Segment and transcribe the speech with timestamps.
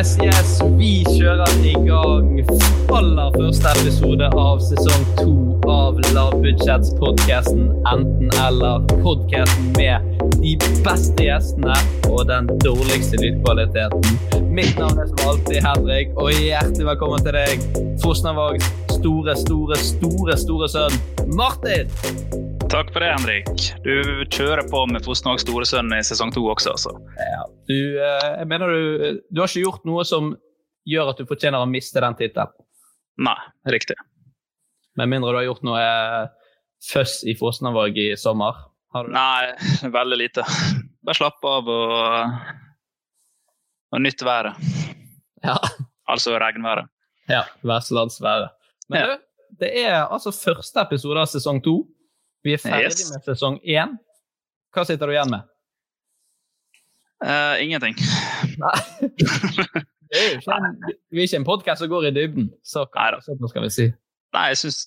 [0.00, 0.50] Yes, yes.
[0.78, 2.38] Vi kjører i gang
[2.96, 5.34] aller første episode av sesong to
[5.68, 8.80] av Lavbudsjettspodkasten Enten eller.
[9.04, 11.76] Podkasten med de beste gjestene
[12.08, 14.48] og den dårligste lydkvaliteten.
[14.48, 17.68] Mitt navn er som alltid Henrik, og hjertelig velkommen til deg,
[18.00, 22.48] Fosnavågs store, store, store, store sønn Martin.
[22.70, 23.48] Takk for det, Henrik.
[23.84, 26.92] Du kjører på med Fosnavåg Storesønn i sesong to også, altså.
[27.18, 30.30] Ja, du, eh, jeg mener du, du har ikke gjort noe som
[30.88, 32.52] gjør at du fortjener å miste den tittelen.
[33.20, 33.36] Nei,
[33.74, 33.96] riktig.
[34.98, 36.30] Med mindre du har gjort noe eh,
[36.92, 38.62] føss i Fosnavåg i sommer.
[38.94, 39.12] Har du?
[39.18, 39.50] Nei,
[39.98, 40.46] veldig lite.
[41.02, 42.40] Bare slapp av og,
[43.96, 44.62] og nytt været.
[45.42, 45.58] Ja.
[46.10, 46.86] Altså regnværet.
[47.30, 48.54] ja Vestlandsværet.
[48.90, 49.18] Men Ja.
[49.60, 51.80] det er altså første episode av sesong to.
[52.44, 53.10] Vi er ferdig Yes.
[53.12, 53.96] med sesong én.
[54.74, 55.48] Hva sitter du igjen med?
[57.20, 57.96] Uh, ingenting.
[58.60, 58.76] Nei.
[60.10, 60.60] Er ikke
[61.14, 63.84] vi er ikke en podkast som går i dybden, så sånn skal vi si.
[64.34, 64.78] Nei, jeg syns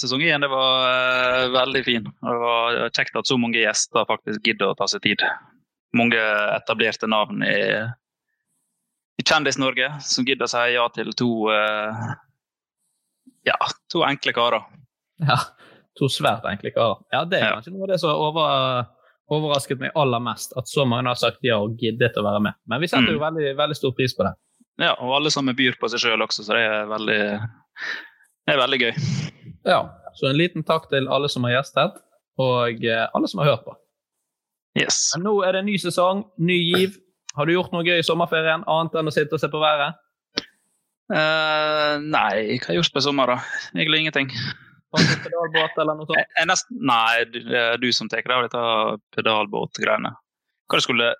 [0.00, 2.08] sesong én var uh, veldig fin.
[2.08, 5.22] Det var kjekt at så mange gjester faktisk gidder å ta seg tid.
[5.94, 6.18] Mange
[6.56, 7.58] etablerte navn i,
[9.20, 12.14] i Kjendis-Norge som gidder å si ja til to uh,
[13.46, 13.58] ja,
[13.92, 14.64] to enkle karer.
[15.22, 15.38] Ja,
[15.98, 16.98] To svært enkle karer.
[17.12, 17.54] Ja, Det er Ja.
[17.60, 18.86] kanskje noe av det som over,
[19.30, 22.54] overrasket meg aller mest, at så mange har sagt ja og giddet å være med.
[22.66, 23.14] Men vi setter Mm.
[23.14, 24.34] jo veldig, veldig stor pris på det.
[24.78, 27.48] Ja, og alle sammen byr på seg sjøl også, så det er veldig,
[28.46, 28.94] det er veldig gøy.
[29.66, 31.92] Ja, Så en liten takk til alle som har gjestet,
[32.38, 33.74] og eh, alle som har hørt på.
[34.76, 35.12] Yes.
[35.16, 36.96] Men nå er det en ny sesong, ny giv.
[37.36, 39.94] Har du gjort noe gøy i sommerferien, annet enn å sitte og se på været?
[41.12, 43.36] Uh, nei, hva har jeg gjort på sommer, da?
[43.76, 44.30] Egentlig ingenting.
[45.24, 46.20] Pedalbåt eller noe sånt?
[46.38, 48.64] jeg nesten, nei, du- det er du som tar deg av dette
[49.16, 50.14] pedalbåtgreiene.
[50.70, 51.12] Hva du skulle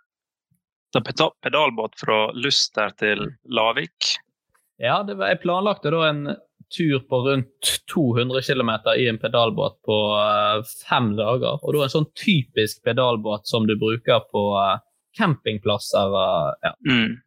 [0.95, 1.01] ta
[1.43, 4.15] pedalbåt fra Luster til Lavik?
[4.79, 6.25] Ja, det var, jeg planlagte da en
[6.75, 11.61] tur på rundt 200 km i en pedalbåt på eh, fem dager.
[11.63, 14.79] Og da en sånn typisk pedalbåt som du bruker på eh,
[15.19, 16.11] campingplasser.
[16.11, 16.73] og ja.
[16.89, 17.21] Mm.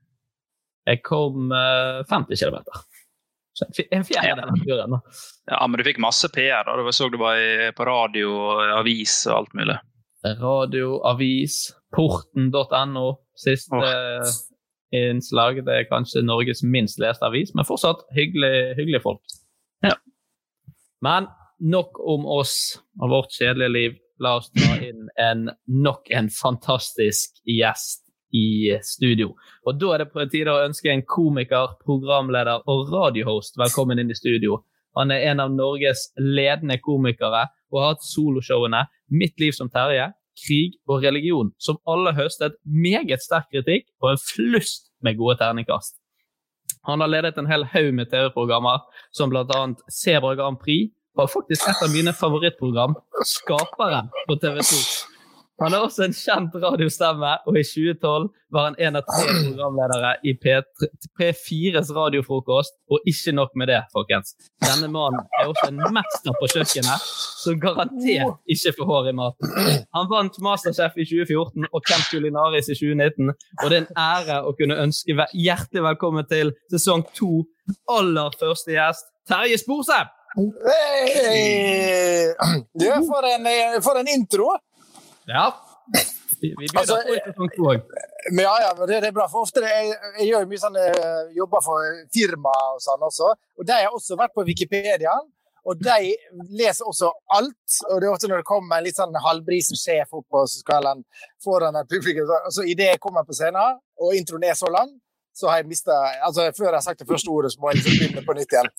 [0.88, 2.60] Jeg kom eh, 50 km.
[3.92, 4.96] En fjerdedel av turen.
[4.96, 5.00] da.
[5.52, 6.68] Ja, men du fikk masse PR.
[6.68, 6.76] da.
[6.86, 7.40] Jeg så du var
[7.78, 8.34] på radio
[8.78, 9.78] avis og alt mulig.
[10.42, 13.08] Radio, avis, porten.no.
[13.38, 13.82] Siste
[14.96, 15.62] innslag.
[15.66, 19.38] Det er kanskje Norges minst leste avis, men fortsatt hyggelig, hyggelige folk.
[19.86, 19.96] Ja.
[21.06, 21.30] Men
[21.60, 23.98] nok om oss og vårt kjedelige liv.
[24.24, 29.34] La oss ta inn en, nok en fantastisk gjest i studio.
[29.66, 34.12] Og da er det på tide å ønske en komiker, programleder og radiohost velkommen inn
[34.12, 34.62] i studio.
[34.98, 40.10] Han er en av Norges ledende komikere og har hatt soloshowene Mitt liv som Terje,
[40.38, 45.96] Krig og religion, som alle høstet meget sterk kritikk og en flust med gode terningkast.
[46.88, 49.64] Han har ledet en hel haug med TV-programmer, som bl.a.
[49.92, 52.96] Sebra Grand Prix, og faktisk et av mine favorittprogram,
[53.26, 55.07] Skaperen på TV 2.
[55.58, 60.12] Han er også en kjent radiostemme, og i 2012 var han en av tre programledere
[60.30, 62.76] i P4s radiofrokost.
[62.94, 64.36] Og ikke nok med det, folkens.
[64.62, 67.08] Denne mannen er også en mester på kjøkkenet,
[67.42, 69.56] som garantert ikke får hår i maten.
[69.98, 73.34] Han vant Masterchef i 2014 og Camp Culinaris i 2019,
[73.64, 77.42] og det er en ære å kunne ønske hjertelig velkommen til sesong to,
[77.90, 80.14] aller første gjest, Terje Sporsem!
[80.38, 82.30] Hey!
[82.78, 83.48] Du, for en,
[83.82, 84.54] for en intro!
[85.28, 85.48] Ja.
[86.42, 86.98] Vi, begynner altså,
[87.58, 87.88] på òg.
[88.32, 89.26] Ja, ja, det, det, er bra.
[89.32, 93.32] For ofte jeg, jeg gjør mye sånne eh, jobber for firma og sånn også.
[93.58, 95.16] Og de har også vært på Wikipedia.
[95.68, 96.14] Og de
[96.56, 97.80] leser også alt.
[97.90, 101.04] Og det er ofte når det kommer en litt sånn halvbrisen sjef opp, på skalaen
[101.44, 104.94] foran et publikum Så idet jeg kommer på scenen, og introen er så lang,
[105.38, 105.96] så har jeg mista
[106.26, 108.56] altså, Før jeg har sagt det første ordet, så må jeg liksom begynne på nytt
[108.56, 108.72] igjen.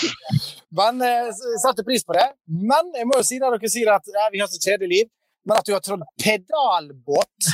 [0.78, 2.28] Men jeg satte pris på det.
[2.68, 5.10] Men jeg må jo si når dere sier at ja, vi har så kjedelig liv,
[5.46, 7.52] men at du har trådd pedalbåt,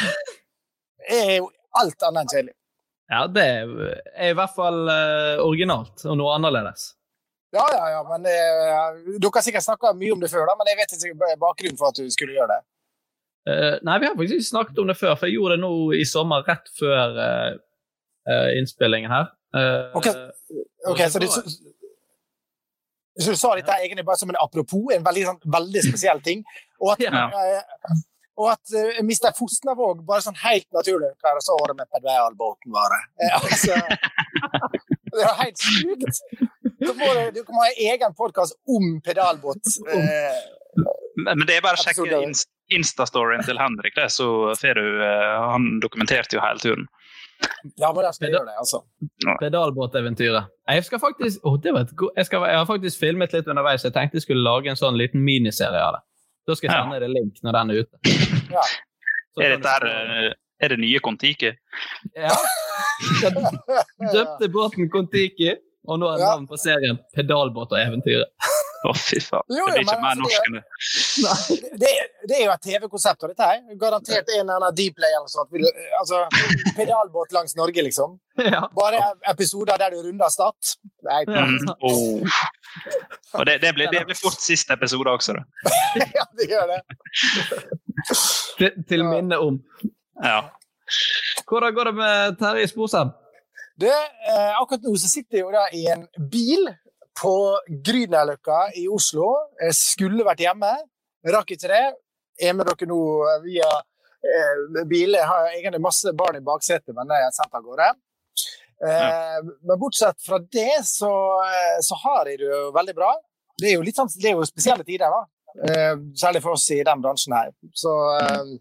[1.10, 1.50] er jo
[1.80, 2.54] alt annet enn kjedelig.
[3.06, 6.88] Ja, det er i hvert fall uh, originalt og noe annerledes.
[7.54, 10.72] Ja, ja, ja, men uh, Dere har sikkert snakka mye om det før, da, men
[10.72, 12.60] jeg vet ikke bakgrunnen for at du skulle gjøre det.
[13.46, 15.72] Uh, nei, vi har faktisk ikke snakket om det før, for jeg gjorde det nå
[15.94, 17.22] i sommer, rett før
[18.58, 19.28] innspillingen her.
[19.94, 20.06] ok,
[20.90, 21.60] okay så, så, så,
[23.22, 26.44] så du sa dette egentlig bare som en apropos, en veldig, sånn, veldig spesiell ting.
[26.82, 27.24] Og at, ja.
[27.32, 28.02] uh,
[28.36, 29.30] og at uh, Mr.
[29.38, 33.00] Fosnavåg bare sånn helt naturlig Hva er det så året med pedalbåten var det?
[33.22, 33.78] Uh, altså,
[35.16, 36.20] det er helt sjukt!
[36.76, 39.64] Du du kan ha egen podkast om pedalbåt.
[39.88, 40.36] Uh,
[41.24, 42.28] men det er bare å sjekke
[42.76, 46.88] Insta-storyen til Henrik, det, så får du Han dokumenterte jo hele turen.
[47.76, 48.80] Ja, men jeg skal gjøre det, altså.
[49.40, 50.52] Pedalbåteventyret.
[50.70, 53.84] Jeg skal faktisk oh, det jeg, skal, jeg, har faktisk filmet litt underveis.
[53.84, 56.02] Jeg tenkte jeg skulle lage en sånn liten miniserie av det.
[56.46, 57.02] Da skal jeg sende ja.
[57.02, 58.16] deg link når den er ute.
[58.54, 58.64] Ja.
[59.36, 60.28] Er, dette her, eh,
[60.64, 61.50] er det nye Kon-Tiki?
[62.16, 62.36] Ja.
[64.14, 65.50] Døpte båten Kon-Tiki,
[65.90, 68.30] og nå er navnet på serien Pedalbåt og eventyret.
[68.86, 69.42] Å, fy faen.
[69.50, 71.78] det blir ikke mer altså, norsk enn det.
[71.80, 71.90] Det,
[72.28, 73.62] det er jo et TV-konsept av dette her.
[73.80, 75.56] Garantert en eller annen Dplay eller sånt.
[76.00, 76.20] Altså,
[76.76, 78.18] pedalbåt langs Norge, liksom.
[78.36, 78.66] Ja.
[78.76, 79.00] Bare
[79.32, 80.74] episoder der du runder Stad.
[81.08, 81.56] Mm.
[81.80, 82.20] Oh.
[83.32, 85.72] Og det, det, blir, det, blir, fort siste episode også, da.
[86.18, 86.80] ja, det gjør det.
[88.58, 89.56] til, til minne om.
[90.20, 90.42] Ja.
[91.48, 93.14] Hvordan går det med Terje Sporsem?
[93.80, 93.92] Det,
[94.32, 96.68] eh, akkurat nå så sitter jeg jo da i en bil
[97.16, 97.34] på
[97.86, 99.28] Grünerløkka i Oslo.
[99.60, 100.72] Jeg skulle vært hjemme,
[101.32, 101.84] rakk ikke det.
[102.36, 102.98] Er med dere nå
[103.44, 105.16] via eh, bil.
[105.16, 107.88] Jeg har egentlig masse barn i baksetet, men det er jeg sendt av gårde.
[108.86, 111.12] Eh, men bortsett fra det, så,
[111.46, 113.14] eh, så, har jeg det jo veldig bra.
[113.56, 115.24] Det er jo, litt sånn, det er jo spesielle tider, da.
[115.64, 117.52] Eh, særlig for oss i den bransjen her.
[117.72, 118.56] Så eh,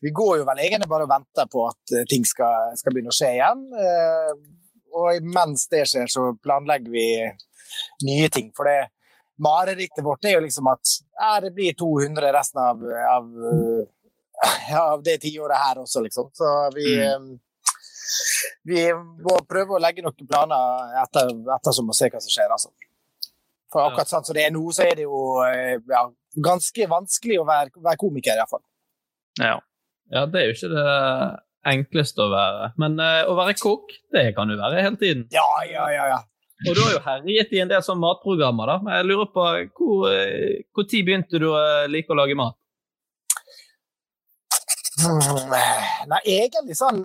[0.00, 3.12] vi går jo vel egentlig bare og venter på at eh, ting skal, skal begynne
[3.12, 3.66] å skje igjen.
[4.94, 7.08] og mens det skjer, så planlegger vi
[8.06, 8.50] nye ting.
[8.56, 8.90] For det
[9.42, 13.30] marerittet vårt er jo liksom at ja, det blir 200 resten av, av,
[14.80, 16.30] av det tiåret her også, liksom.
[16.36, 17.30] Så vi, mm.
[18.70, 22.70] vi må prøve å legge noen planer etter, ettersom og se hva som skjer, altså.
[23.74, 25.40] For akkurat sånn som det er nå, så er det jo
[25.90, 26.04] ja,
[26.46, 28.62] ganske vanskelig å være, være komiker, iallfall.
[29.40, 29.56] Ja.
[30.14, 30.92] ja, det er jo ikke det
[31.74, 32.68] enkleste å være.
[32.78, 35.26] Men uh, å være kokk, det kan du være hele tiden.
[35.34, 36.06] Ja, ja, ja.
[36.12, 36.20] ja.
[36.64, 38.76] Og du har jo herjet i en del sånn matprogrammer, da.
[38.84, 39.46] Men jeg lurer på
[39.78, 42.56] hvor, eh, hvor tid begynte du å eh, like å lage mat?
[45.02, 45.50] Hmm,
[46.08, 47.02] nei, egentlig sånn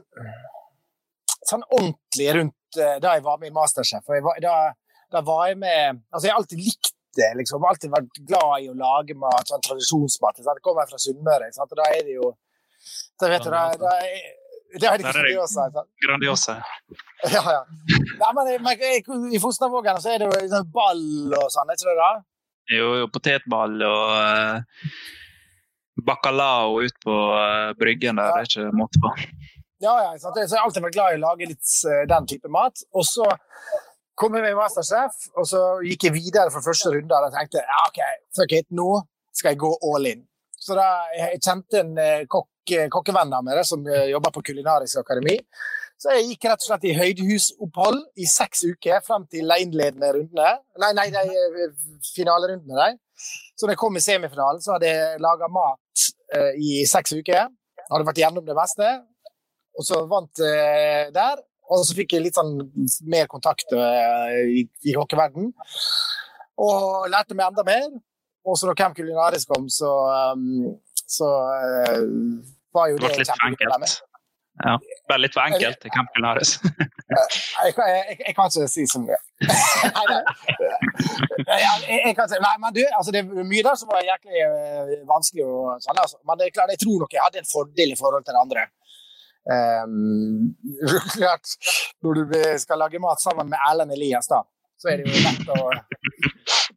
[1.49, 4.05] sånn ordentlig rundt uh, da jeg var med i Masterchef.
[4.13, 4.55] Jeg var, da,
[5.09, 7.65] da, var jeg med Altså, jeg har alltid likt det, liksom.
[7.65, 10.43] Alltid vært glad i å lage mat, sånn tradisjonsmat.
[10.43, 10.59] Sant?
[10.59, 12.35] Jeg kommer fra Sunnmøre, og da er det jo
[13.19, 13.93] da vet du, da, da,
[14.73, 15.65] det er det Grandiosa.
[16.05, 16.55] Grandiosa.
[17.33, 17.61] Ja, ja.
[18.21, 18.83] Nei, men,
[19.33, 22.09] I Fosnavågen så er det jo sånn ball og sånn, er ikke det da?
[22.69, 24.83] Jo, jo potetball og uh,
[26.05, 28.29] bacalao ut på uh, bryggen der.
[28.29, 28.35] Ja.
[28.37, 29.13] Det er ikke måte på.
[29.81, 30.11] Ja, ja.
[30.21, 32.85] Så jeg har alltid vært glad i å lage litt uh, den type mat.
[32.93, 33.25] Og så
[34.19, 37.63] kom jeg med i Masterchef, og så gikk jeg videre fra første runde og tenkte
[37.63, 38.01] ja, OK,
[38.37, 38.99] fuck it, nå
[39.33, 40.25] skal jeg gå all in.
[40.59, 41.93] Så da jeg kjente en
[42.29, 42.49] kokk
[42.93, 45.37] kokkevenner med det som eh, jobber på Kulinarisk akademi.
[45.99, 50.13] Så jeg gikk rett og slett i høydehusopphold i seks uker frem til de innledende
[50.15, 50.53] rundene.
[50.79, 51.75] Nei, nei, de eh,
[52.13, 52.87] finalerundene.
[52.87, 53.23] De.
[53.59, 56.07] Så da jeg kom i semifinalen, så hadde jeg laga mat
[56.61, 57.49] i seks uker.
[57.89, 58.91] Hadde vært gjennom det meste.
[59.75, 61.41] Og så vant uh, der.
[61.73, 62.53] Og så fikk jeg litt sånn
[63.11, 65.51] mer kontakt i, i kokkeverden.
[66.63, 67.89] Og lærte meg enda mer.
[68.47, 69.91] Og så når Camp Kulinaris kom, så
[71.09, 71.27] så
[72.75, 73.97] var jo Det det litt for enkelt.
[74.59, 74.73] Ja.
[75.07, 76.49] Bare litt for enkelt til Camp Culinaris.
[76.59, 79.15] Jeg, kan- jeg, jeg kan ikke si så mye.
[80.09, 80.17] Nei.
[81.47, 84.91] Jeg, kan si, nei, men du, altså, det er mye der som var jæklig eh,
[85.07, 85.45] vanskelig.
[85.47, 86.19] Og, sånn, altså.
[86.27, 88.43] Men det er klart, jeg tror nok jeg hadde en fordel i forhold til det
[88.43, 88.67] andre.
[89.49, 90.51] Um,
[91.15, 91.55] klart,
[92.03, 94.43] når du skal lage mat sammen med Erlend Elias, da,
[94.75, 95.71] så er det jo lett å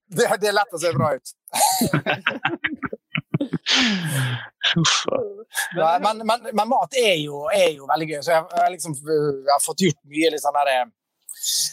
[0.06, 1.34] det, det er lett å se bra ut.
[5.76, 8.20] Nei, men, men, men mat er jo, er jo veldig gøy.
[8.24, 10.88] Så jeg, jeg, liksom, jeg har fått gjort mye litt sånn der, eh,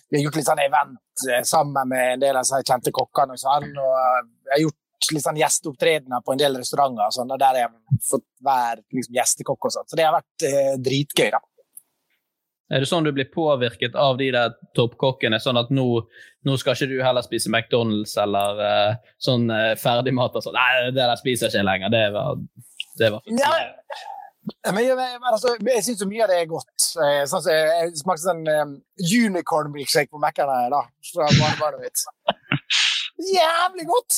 [0.09, 3.37] Vi har gjort litt sånn event eh, sammen med en del av de kjente kokkene.
[3.37, 7.15] Og, sånn, og eh, jeg har gjort litt sånn gjesteopptredener på en del restauranter og
[7.15, 9.87] sånn, og der jeg fått være liksom, gjestekokk og sånn.
[9.89, 11.41] Så det har vært eh, dritgøy, da.
[12.69, 15.87] Er det sånn du blir påvirket av de der toppkokkene, sånn at nå,
[16.45, 20.57] nå skal ikke du heller spise McDonald's eller uh, sånn uh, ferdigmat og sånn?
[20.57, 21.93] Nei, det der spiser jeg ikke lenger.
[21.95, 22.43] Det var,
[23.01, 26.85] det var Ja, men men, altså, jeg syns mye av det er godt.
[27.03, 30.85] Eh, Sånn jeg, smakte sånn um, unicorn milkshake på Mækkern da.
[31.11, 32.05] Fra barnebarnet mitt.
[33.19, 34.13] Jævlig godt!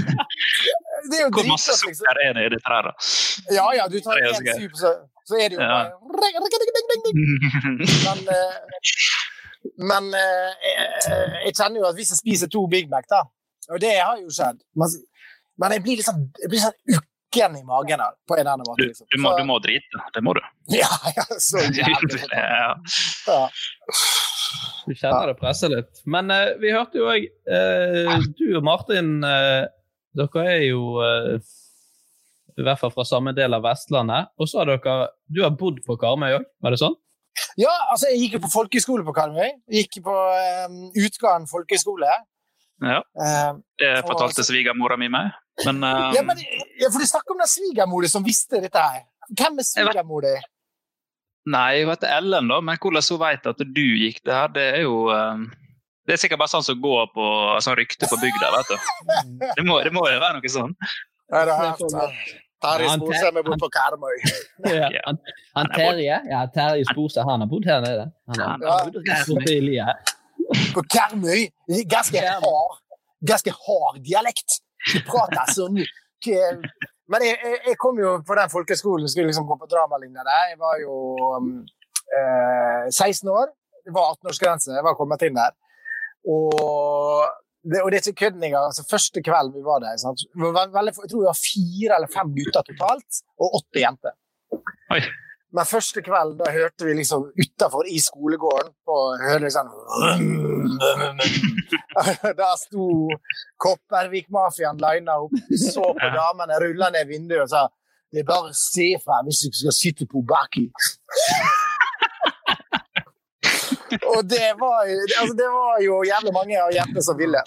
[1.10, 1.94] Det er jo Hvor masse liksom.
[1.94, 2.92] sukker er det i dette her, da?
[3.56, 4.90] Ja, ja, du tar én sup, så,
[5.28, 5.68] så er det jo Ja.
[5.70, 5.90] bare
[8.06, 8.56] Men, eh,
[9.90, 10.86] men eh, jeg,
[11.46, 13.22] jeg kjenner jo at hvis jeg spiser to Big Mac, da
[13.72, 14.88] Og det har jo skjedd Men,
[15.62, 16.78] men jeg blir litt sånn, jeg blir sånn
[17.30, 18.82] ukken i magen her, på en eller annen måte.
[18.88, 19.06] Liksom.
[19.10, 20.02] du, må, Så- du må drite.
[20.14, 20.40] Det må du.
[20.70, 22.20] Ja, ja, så jævlig.
[22.30, 22.74] Ja.
[23.26, 23.48] Ja.
[24.86, 26.00] Du kjenner det presser litt.
[26.10, 27.26] Men eh, vi hørte jo òg
[28.38, 29.66] Du og Martin, eh,
[30.18, 31.38] dere er jo eh,
[32.58, 34.30] i hvert fall fra samme del av Vestlandet.
[34.38, 34.96] Og så har dere
[35.30, 36.98] Du har bodd på Karmøy òg, var det sånn?
[37.56, 39.52] ja, altså jeg gikk jo på folkehøyskole på Karmøy.
[39.70, 40.12] Gikk på
[40.66, 42.10] um, Utgarden folkehøyskole.
[42.80, 43.00] Ja.
[43.20, 45.32] Eh, Det fortalte svigermora mi meg.
[45.66, 46.40] Men, eh, ja, men,
[46.80, 49.04] ja, for du snakker om den svigermora som visste dette her.
[49.36, 50.34] Hvem er svigermor di?
[51.50, 54.66] Nei, hun heter Ellen, da, men hvordan hun vet at du gikk det her, det
[54.74, 55.46] er jo eh,
[56.06, 57.24] Det er sikkert bare sånn som går på
[57.64, 58.92] sånn rykte på bygda, vet du.
[59.56, 60.76] Det må, det må jo være noe sånn.
[61.30, 62.30] Nei, det jeg hørt.
[62.60, 64.16] Terje Ja, Sporsem er bort på Karmøy.
[64.68, 64.88] Ja.
[64.92, 65.12] Ja.
[65.56, 68.08] Han, er Terje ja, Terje Sporsem, han har bodd her nede.
[68.28, 70.18] Han har, han bodd her.
[70.74, 71.46] På Karmøy.
[71.90, 72.78] Ganske hard,
[73.26, 74.60] ganske hard dialekt.
[74.92, 75.82] De prater sånn.
[77.10, 80.24] Men jeg, jeg, jeg kom jo på den folkeskolen folkehøyskolen skulle liksom gå på dramalinja
[80.26, 80.44] der.
[80.52, 80.96] Jeg var jo
[81.36, 81.52] um,
[82.18, 83.50] eh, 16 år.
[83.86, 84.74] Det var 18-årsgrense.
[84.76, 85.56] Jeg var kommet inn der.
[86.28, 87.24] Og
[87.62, 88.68] det, og det er ikke kødd engang.
[88.68, 90.22] Altså, første kvelden vi var der sant?
[90.22, 94.14] Det var veldig, Jeg tror vi var fire eller fem gutter totalt, og åtte jenter.
[94.94, 95.02] Oi.
[95.50, 99.70] Men første kveld da hørte vi liksom utafor i skolegården på hørte sånn
[102.38, 102.84] Der sto
[103.60, 107.64] Kopervik-mafiaen lina opp, så på damene, rulla ned vinduet og sa
[108.10, 110.64] det er bare å se fra hvis du skal sitte på baki.
[114.12, 117.42] og det var, altså det var jo jævlig mange av jentene som ville.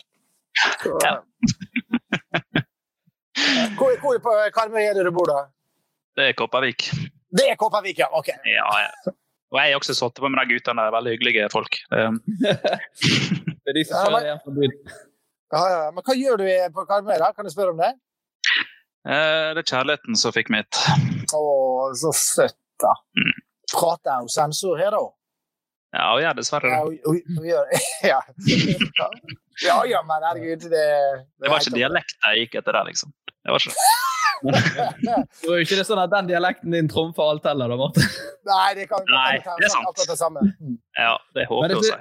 [0.79, 0.95] Så,
[3.75, 5.51] hvor, hvor på Karmøy er det du bor, da?
[6.15, 6.87] Det er Kopervik.
[7.33, 8.09] Det er Kopervik, ja.
[8.13, 8.29] Ok.
[8.45, 9.13] Ja, ja.
[9.53, 10.85] Og jeg har også sittet på med de guttene.
[10.95, 11.77] Veldig hyggelige folk.
[11.93, 12.21] Um,
[13.63, 14.77] Det er de som Ja, men-.
[15.53, 15.81] Ja, ja.
[15.93, 17.29] Hva gjør du på Karmøy, da?
[17.37, 17.93] Kan du spørre om det?
[19.05, 20.79] eh, det er kjærligheten som fikk mitt.
[21.37, 21.43] Å,
[21.99, 22.95] så søtt, da.
[23.19, 23.35] Mm.
[23.73, 25.03] Prater jo sensor her, da.
[25.93, 26.71] Ja, og jeg dessverre.
[26.73, 27.01] Ja, det.
[27.05, 27.43] og,
[28.11, 28.19] ja.
[29.61, 30.87] ja, ja, men herregud, det
[31.37, 33.13] Det var ikke dialekt jeg gikk etter der, liksom.
[33.29, 34.12] Det var ikke det.
[35.03, 38.07] Det var jo ikke det sånn at den dialekten din trumfer alt heller, da, Martin.
[38.49, 39.87] Nei, det kan, Nei, det er sant.
[39.87, 40.43] akkurat det samme.
[40.59, 40.79] Mm.
[40.99, 41.99] Ja, det håper jeg å si.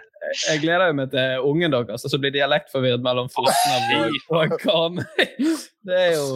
[0.48, 3.78] jeg gleder jo meg til ungen deres, som blir dialektforvirret mellom Fosna
[4.40, 5.06] og, Karmøy.
[5.86, 6.26] Det er jo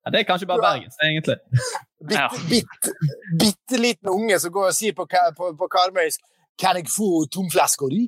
[0.00, 1.36] ja, Det er kanskje bare Bergens, egentlig.
[2.08, 2.92] Bitte, bitte,
[3.40, 5.04] bitte liten unge som går og sier på,
[5.36, 6.22] på, på karmøysk
[6.60, 8.06] Kan jeg få tomflaska di?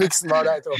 [0.00, 0.76] Miksen var der, to.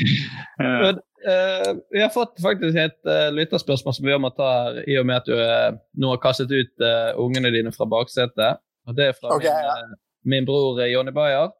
[1.27, 5.09] Eh, vi har fått faktisk et uh, lytterspørsmål som vi må ta her, i og
[5.09, 6.85] med at du uh, nå har kastet ut
[7.21, 8.61] ungene dine fra baksetet.
[8.89, 9.99] Og det er fra okay, min, ja.
[10.35, 11.51] min bror Jonny Bayer.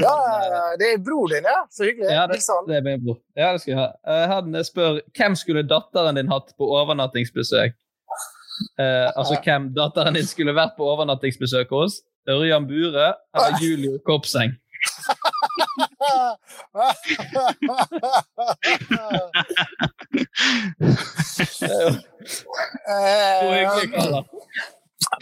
[0.00, 0.16] Ja,
[0.80, 1.60] det er bror din, ja.
[1.70, 2.10] Så hyggelig.
[2.10, 3.20] Ja, det, det er min bror.
[3.38, 4.18] Ja, det skal jeg ha.
[4.32, 7.76] Han spør hvem skulle datteren din hatt på overnattingsbesøk?
[8.80, 12.00] Altså hvem datteren din skulle vært på overnattingsbesøk hos?
[12.30, 14.56] Ørjan Bure eller Julio Kopseng?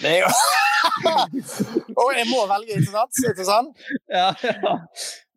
[0.00, 1.24] Det er jo Eh,
[2.00, 3.18] Og jeg må velge, ikke sant?
[3.30, 3.82] Ikke sant?
[4.08, 4.76] Ja, ja.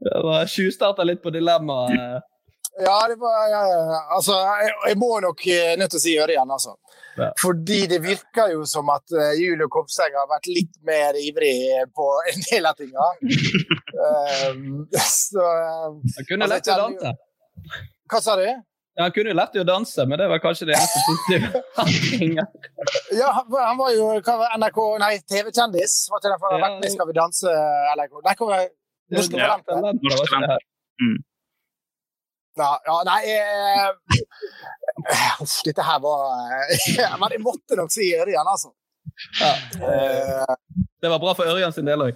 [0.03, 2.23] Det var tjuvstarta litt på dilemmaet.
[2.81, 6.15] Ja, det var ja, ja, Altså, jeg, jeg må nok eh, nødt til å si
[6.17, 6.73] Ørjan, altså.
[7.19, 7.29] Ja.
[7.37, 11.53] Fordi det virker jo som at uh, Julie Kopseng har vært litt mer ivrig
[11.93, 13.09] på en del av tinga.
[14.49, 17.13] um, så uh, Han kunne Altså, lett å danse.
[18.09, 18.47] Hva sa du?
[18.93, 21.47] Ja, han kunne jo lett å danse, men det var kanskje det eneste positive.
[23.13, 25.93] Ja, han, var jo hva NRK Nei, TV-kjendis.
[26.09, 27.53] Var ikke derfor han har Ja, vært med i Skal vi danse?
[27.93, 28.65] Eller, nei, hva var
[29.13, 30.41] Norske
[32.59, 32.69] Ja.
[32.85, 33.89] Ja, nei eh,
[35.41, 36.19] Uff, dette her var
[36.61, 38.69] eh, Men jeg måtte nok si Ørjan, altså.
[39.41, 39.53] Ja.
[39.89, 40.55] Eh,
[41.03, 42.15] Det var bra for Ørjan sin del òg.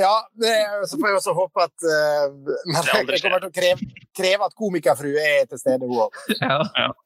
[0.00, 0.52] ja, det,
[0.90, 2.24] så får jeg også håpe at eh,
[2.72, 6.22] Men Det jeg kommer til å kreve, kreve at komikerfrue er til stede, hun òg.
[6.40, 6.60] Ja.
[6.82, 6.90] Ja.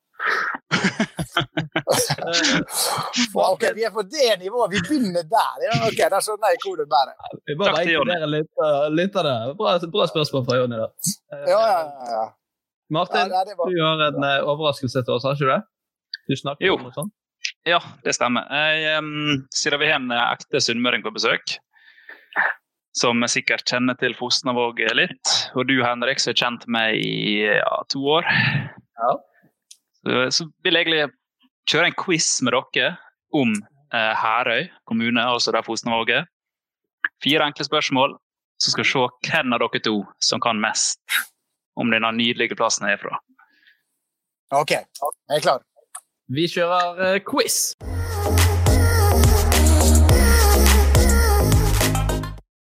[3.34, 4.70] Ok, vi er på det nivået.
[4.74, 5.54] Vi begynner der.
[5.66, 7.14] Ja, ok, Der skjønner jeg hvor det bærer.
[7.48, 8.16] Vi må Takk bare til Jonny.
[8.98, 9.36] litt, av det.
[9.60, 10.76] Bra, bra spørsmål fra Jonny.
[10.80, 11.80] Ja, ja,
[12.16, 12.24] ja.
[12.90, 13.70] Martin, ja det var...
[13.70, 15.60] du har en eh, overraskelse til oss, har ikke du det?
[16.30, 16.76] Du snakker Jo.
[16.78, 17.12] om noe sånt?
[17.66, 18.46] Ja, det stemmer.
[18.52, 21.56] Jeg, um, siden vi har en eh, ekte sunnmøring på besøk,
[22.96, 27.76] som sikkert kjenner til Fosnavåg litt, og du Henrik, som har kjent meg i ja,
[27.92, 28.26] to år,
[29.00, 29.12] Ja.
[30.04, 31.06] så, så vil jeg egentlig
[31.70, 32.96] kjøre en quiz med dere
[33.36, 33.54] om
[33.94, 36.26] eh, Herøy kommune, altså der Fosnavåg er.
[37.22, 38.16] Fire enkle spørsmål,
[38.60, 41.00] så skal vi se hvem av dere to som kan mest
[41.76, 43.20] om denne nydelige plassen jeg er fra.
[44.56, 45.64] OK, jeg er klar.
[46.30, 47.72] Vi kjører eh, quiz.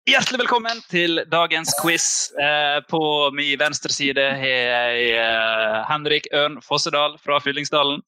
[0.07, 2.31] Hjertelig velkommen til dagens quiz.
[2.39, 3.01] Eh, på
[3.35, 7.99] min venstre side har jeg eh, Henrik Ørn Fossedal fra Fyllingsdalen.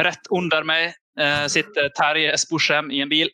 [0.00, 3.28] Rett under meg eh, sitter Terje Sporsem i en bil.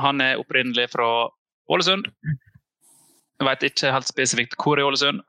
[0.00, 1.28] Han er opprinnelig fra
[1.68, 2.08] Ålesund.
[3.38, 5.20] Jeg vet ikke helt spesifikt hvor i Ålesund,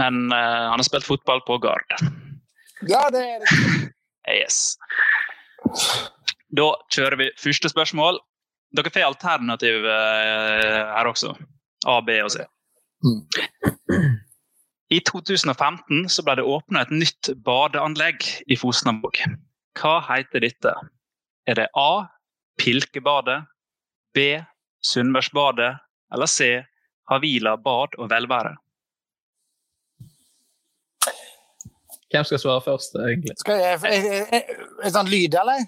[0.00, 1.96] men uh, han har spilt fotball på Gard.
[2.88, 3.90] Ja, det er det.
[4.32, 4.78] Yes.
[6.56, 8.16] Da kjører vi første spørsmål.
[8.74, 11.34] Dere får alternativ uh, her også.
[11.86, 12.46] A, B og C.
[14.94, 19.20] I 2015 så ble det åpna et nytt badeanlegg i Fosnavåg.
[19.76, 20.74] Hva heter dette?
[21.48, 22.06] Er det A.
[22.60, 23.42] Pilkebadet,
[24.14, 24.38] B.
[24.84, 25.74] Sunnmørsbadet
[26.14, 26.62] eller C.
[27.10, 28.54] Havila bad og velvære?
[32.14, 33.34] Hvem skal svare først, egentlig?
[33.40, 35.64] Skal jeg, er, er, er, det sånn lyd, eller?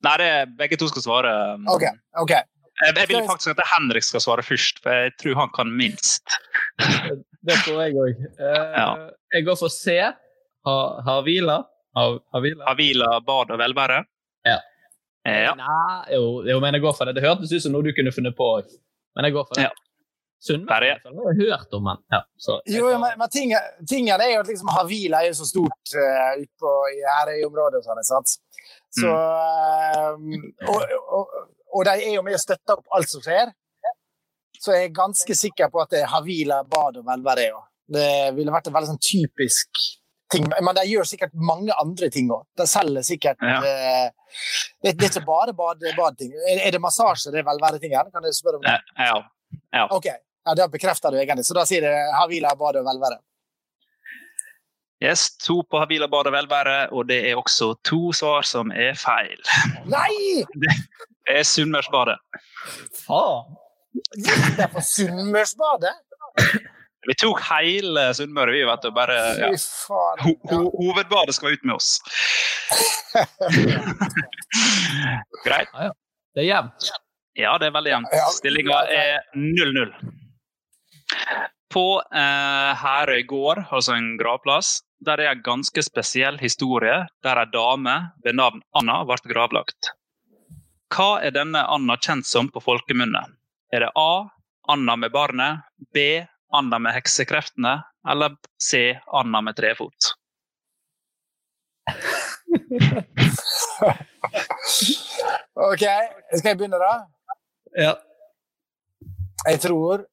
[0.00, 1.34] Nei, det er begge to skal svare.
[1.68, 1.84] OK.
[2.22, 2.32] ok.
[2.32, 6.38] Jeg, jeg vil faktisk at Henrik skal svare først, for jeg tror han kan minst.
[7.40, 8.18] Det tror jeg òg.
[8.36, 8.88] Ja.
[9.32, 9.94] Jeg går for C.
[10.68, 10.74] Ha,
[11.06, 11.62] Havila.
[11.96, 12.02] Ha,
[12.36, 12.66] Havila.
[12.68, 14.02] Havila bad og velvære.
[14.44, 14.58] Ja.
[15.24, 15.54] Eh, ja.
[15.56, 17.16] Nei, jo, jo, men jeg går for det.
[17.16, 18.68] Det hørtes ut som noe du kunne funnet på òg.
[19.16, 19.68] Men jeg går for det.
[19.68, 19.86] Ja.
[20.40, 24.22] Sundberg jeg har jeg hørt om, men ja, så jeg Jo, men, men tingen, tingen
[24.24, 27.88] er jo at liksom Havila er jo så stort uh, ute her i Herøy-området og
[27.90, 28.36] sånn, sant.
[28.96, 30.14] Så eh,
[30.72, 31.34] og, og,
[31.76, 33.52] og de er jo med og støtter opp alt som skjer.
[34.60, 37.50] Så jeg er ganske sikker på at det er Havila bad og velvære.
[37.90, 39.84] Det ville vært en veldig sånn typisk
[40.32, 40.46] ting.
[40.62, 42.44] Men de gjør sikkert mange andre ting òg.
[42.58, 43.58] De selger sikkert Ja.
[43.60, 44.10] eh,
[44.82, 46.32] det, det er ikke bare bad, badting.
[46.48, 48.10] Er, er det massasje det er velværetingen?
[48.14, 48.76] Kan jeg spørre om det?
[48.98, 49.16] Ja.
[49.74, 49.86] ja.
[49.90, 50.06] OK.
[50.46, 51.44] Ja, Da bekrefter du egentlig.
[51.46, 53.18] Så da sier det Havila bad og velvære.
[55.02, 58.92] Yes, to på Havila bad og velvære, og det er også to svar som er
[59.00, 59.40] feil.
[59.88, 60.44] Nei!
[60.60, 62.18] Det er Sunnmørsbadet.
[63.06, 63.56] Faen!
[64.20, 65.94] Gikk det for Sunnmørsbadet?
[67.08, 68.90] Vi tok hele Sunnmøre, vi, vet du.
[68.96, 69.50] Bare ja.
[70.24, 71.94] Ho ho hovedbadet skal ut med oss.
[75.46, 75.72] Greit.
[76.34, 76.90] Det er jevnt.
[77.38, 78.12] Ja, det er veldig jevnt.
[78.14, 78.26] Ja.
[78.34, 79.94] Stillinga er 0-0.
[81.70, 87.46] På eh, Herøy gård, altså en gravplass, der er en ganske spesiell historie der ei
[87.54, 89.92] dame ved navn Anna ble gravlagt.
[90.90, 93.22] Hva er denne Anna kjent som på folkemunne?
[93.72, 94.26] Er det A.
[94.68, 95.62] Anna med barnet,
[95.94, 96.26] B.
[96.52, 98.98] Anna med heksekreftene, eller C.
[99.06, 99.94] Anna med trefot?
[105.54, 105.84] OK,
[106.36, 106.92] skal jeg begynne, da?
[107.78, 107.94] Ja.
[109.48, 110.04] Jeg tror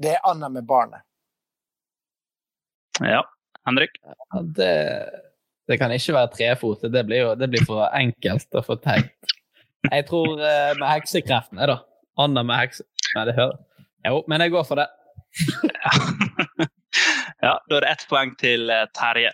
[0.00, 1.02] det er Anna med barnet.
[3.04, 3.22] Ja.
[3.68, 3.98] Henrik?
[4.04, 4.72] Ja, Det,
[5.68, 6.86] det kan ikke være trefot.
[6.92, 9.12] Det blir jo det blir for enkelt og for teit.
[9.90, 11.76] Jeg tror eh, med heksekreftene, da.
[12.20, 12.84] Anna med hekse...
[13.16, 13.58] Nei, det hører
[14.06, 14.88] Jo, men jeg går for det.
[17.44, 19.32] ja, da er det ett poeng til eh, Terje.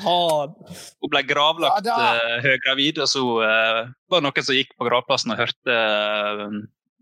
[0.00, 4.86] Hun ble gravlagt Ja, uh, høygravid, og så uh, var det noen som gikk på
[4.88, 6.54] gravplassen og hørte uh,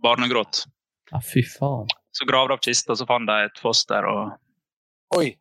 [0.03, 0.65] barnegråt.
[1.13, 1.91] Ja, fy faen.
[2.17, 4.35] Så gravde de opp kista, så fant de et foster og
[5.19, 5.33] Oi,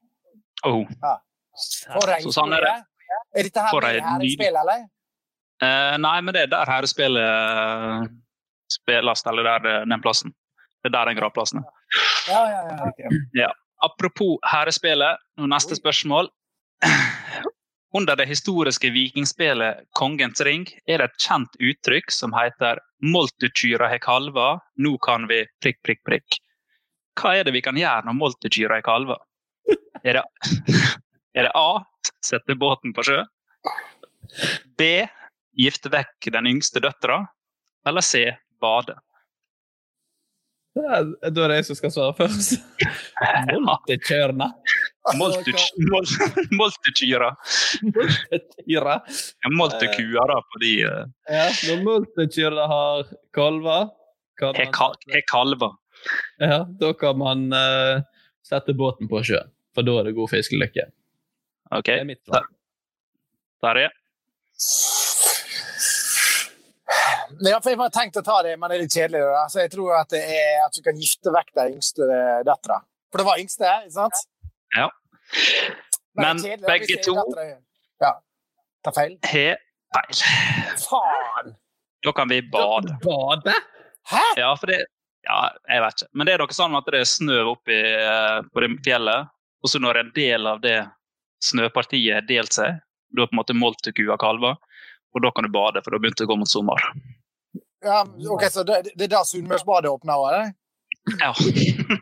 [0.65, 0.93] Og hun.
[1.01, 1.17] Ja.
[1.59, 2.77] Så sånn er det.
[3.37, 4.87] Er dette her herrespill, eller?
[5.61, 8.15] Uh, nei, men det er der herrespillet
[8.69, 10.33] spilles, eller der den plassen.
[10.79, 11.69] Det er der den gravplassen er.
[12.29, 12.85] Ja, ja, ja.
[12.87, 13.47] riktig.
[13.83, 16.29] Apropos herrespillet, neste spørsmål.
[17.97, 24.01] Under det historiske vikingspillet Kongens ring er det et kjent uttrykk som heter 'Moltekyra har
[24.03, 26.37] kalva, nå kan vi prikk, prikk, prikk'.
[27.19, 29.17] Hva er det vi kan gjøre når moltekyra har kalva?
[30.07, 30.23] Er det,
[31.37, 31.83] er det A.
[32.23, 33.23] Sette båten på sjø?
[34.79, 35.07] B.
[35.59, 37.25] Gifte vekk den yngste døtra?
[37.87, 38.21] Eller C.
[38.61, 38.95] Bade?
[40.79, 42.57] Da er det jeg som skal svare først.
[43.67, 44.47] Moltekjørna.
[45.19, 45.63] Moltekyra.
[45.91, 47.29] mol- Moltukyra.
[49.43, 53.89] Ja, Moltukua, da, på de eh, Ja, når multikjørna har kalver,
[54.39, 55.73] har kalver.
[56.39, 57.99] ja, da kan man uh,
[58.45, 59.49] sette båten på sjøen.
[59.75, 60.87] For da er det god fiskelykke.
[61.75, 61.85] OK.
[61.89, 62.47] Det er mitt svar.
[63.63, 63.89] Terje?
[67.45, 69.21] Ja, for jeg har tenkt å ta det, men det er litt kjedelig.
[69.23, 69.43] Da.
[69.51, 72.07] Så jeg tror at det er at du kan gifte vekk de yngste
[72.47, 72.81] dattera.
[73.11, 74.19] For det var yngste, ikke sant?
[74.75, 74.89] Ja.
[76.19, 77.15] Men kjedelig, begge to-
[78.01, 78.13] Ja.
[78.83, 79.17] Ta feil?
[79.95, 80.77] Har feil.
[80.85, 81.55] Faen!
[82.03, 82.95] Da kan vi bade.
[83.03, 83.55] Bade?
[84.09, 84.23] Hæ?
[84.37, 84.85] Ja, for det
[85.27, 86.07] Ja, jeg vet ikke.
[86.15, 89.27] Men det er noe sånn at det er snø oppi eh, på det fjellet,
[89.61, 90.77] og så når en del av det
[91.43, 92.79] snøpartiet har delt seg,
[93.11, 94.55] da på en måte moltekua kalver,
[95.13, 96.79] og da kan du bade, for da begynte det å gå mot sommer.
[97.85, 100.51] Ja, ok, Så det, det er da Sunnmørsbadet åpner òg, eller?
[101.19, 101.33] Ja.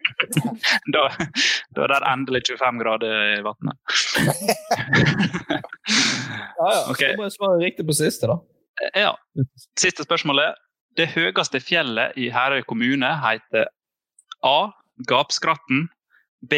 [0.93, 1.03] da,
[1.75, 3.77] da er det endelig 25 grader i vannet.
[6.57, 6.91] Ja, ja.
[6.91, 7.11] Okay.
[7.13, 8.35] Så må jeg svare riktig på siste, da.
[8.97, 9.11] Ja.
[9.77, 10.57] Siste spørsmålet.
[10.97, 13.69] Det høyeste fjellet i Herøy kommune heter
[14.41, 14.71] A.
[15.07, 15.85] Gapskratten,
[16.41, 16.53] B.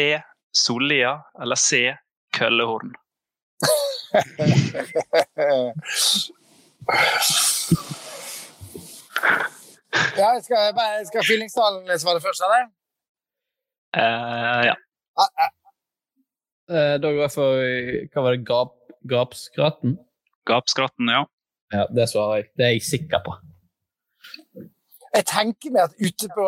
[0.56, 1.92] Sollia eller C.
[2.32, 2.94] Køllehorn.
[10.18, 12.68] ja, jeg skal, bare- skal Fyllingsdalen svare først, eller?
[13.96, 14.76] Uh, ja.
[15.18, 15.50] Ah, ah,
[16.70, 17.56] Uh, da går jeg for
[18.14, 18.44] Hva var det?
[18.46, 18.76] Gap,
[19.10, 19.96] gapskratten?
[20.46, 21.24] Gapskratten, ja.
[21.74, 22.46] Ja, det svarer jeg.
[22.54, 23.34] Det er jeg sikker på.
[25.16, 26.46] Jeg tenker meg at ute på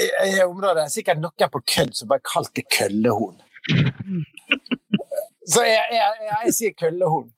[0.00, 3.36] i, i området er sikkert noen på kødd som bare kalte det køllehorn.
[5.52, 7.28] Så jeg, jeg, jeg, jeg sier køllehorn.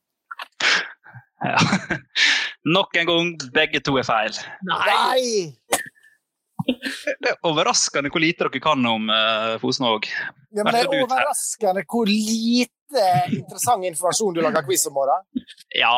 [1.42, 1.58] ja.
[2.66, 4.38] Nok en gang, begge to er feil.
[4.66, 5.52] Nei!
[7.22, 10.08] Det er overraskende hvor lite dere kan om uh, Fosnavåg.
[10.56, 13.04] Ja, men det er overraskende hvor lite
[13.36, 14.98] interessant informasjon du lager quiz om.
[14.98, 15.20] Åra.
[15.78, 15.92] Ja,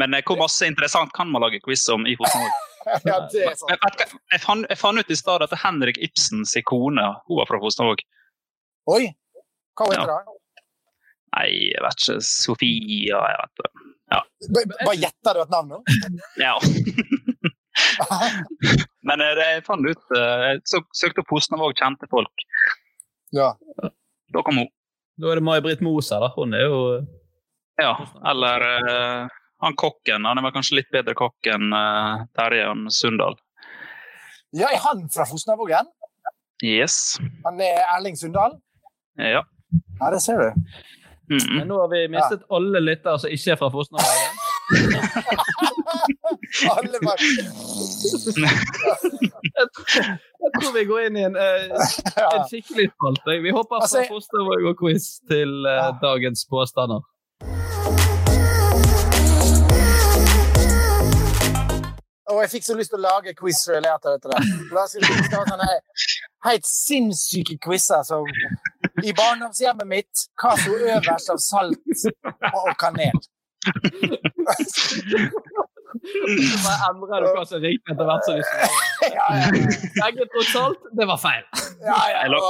[0.00, 2.50] men eh, hvor masse interessant kan man lage quiz om i Fosnavåg?
[3.08, 3.70] Ja, det er sant.
[3.72, 7.56] Jeg, Jeg fant, jeg fant ut i stad at Henrik Ibsens kone hun var fra
[7.62, 8.02] Fosnavåg.
[8.92, 9.06] Oi!
[9.78, 10.18] Hva heter Ja.
[10.26, 10.34] det?
[11.34, 12.16] Nei, jeg vet ikke.
[12.28, 13.84] Sofia jeg vet ikke.
[14.12, 14.20] Ja.
[14.84, 15.78] Bare gjetter du et navn nå?
[16.44, 16.54] Ja.
[19.08, 20.60] Men eh, det, jeg fant ut eh, Jeg
[20.94, 22.44] søkte opp Hosnavåg, kjente folk.
[23.34, 23.52] ja.
[24.34, 24.68] Da kom hun.
[25.22, 26.32] Da er det May-Britt Moser, da.
[26.34, 26.78] Hun er jo
[27.78, 27.92] Ja.
[28.30, 29.28] Eller uh,
[29.62, 30.26] han kokken.
[30.26, 33.36] Han er vel kanskje litt bedre kokk enn uh, Terje Sundal.
[34.54, 35.86] ja, er han fra Fosnavågen?
[36.66, 37.16] Yes.
[37.46, 38.58] Han er Erling Sundal?
[39.18, 39.44] Ja.
[40.00, 40.66] Ja, det ser du.
[41.30, 41.56] Mm.
[41.56, 44.34] Men nå har vi mistet alle lyttere som ikke er fra Fosnavågen.
[46.76, 47.18] Alle bare
[50.44, 51.64] Jeg tror vi går inn i en, eh,
[52.34, 53.30] en skikkelig spalte.
[53.44, 57.00] Vi hopper fra Altså, Fostervåg og quiz til uh, dagens påstander.
[62.32, 64.40] Og jeg fikk så lyst til å lage quiz relatert til det.
[64.72, 64.76] Vi
[65.28, 65.70] skal ha sånne
[66.48, 68.24] helt sinnssyke quizer som
[69.04, 72.04] I barndomshjemmet mitt hva sto øverst av salt
[72.50, 73.18] og kanel?
[76.04, 79.58] Så bare endrer du hva som er riktig etter hvert som du svarer.
[80.00, 81.44] Begge tross alt, det var feil.
[81.84, 82.22] ja, ja.
[82.38, 82.40] Og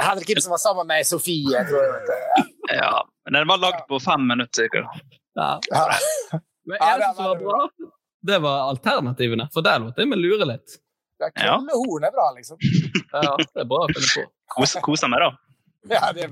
[0.00, 1.92] Henrik Ibsen var sammen med Sofie, tror jeg.
[1.94, 2.50] Vet du.
[2.76, 2.92] ja.
[3.24, 5.00] Men den var lagd på fem minutter, sikkert.
[5.38, 5.50] Ja.
[5.72, 5.86] Ja.
[6.68, 7.60] Men Ja, det eneste som var bra,
[8.30, 9.48] det var alternativene.
[9.54, 10.76] For der lot jeg meg lure litt.
[11.20, 12.56] Ja, Køllehorn er bra, liksom.
[13.12, 14.22] Ja, det er bra å finne på.
[14.50, 15.30] Kos, kos deg med det.
[15.94, 16.28] Ja, det,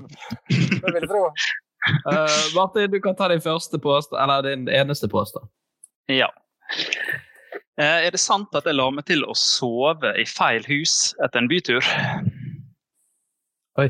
[0.49, 1.23] det vil jeg tro.
[2.05, 5.47] Uh, Martin, du kan ta din første påstand, eller din eneste påstand.
[6.11, 6.27] Ja.
[7.79, 11.41] Uh, er det sant at jeg la meg til å sove i feil hus etter
[11.41, 11.85] en bytur?
[13.79, 13.87] Oi.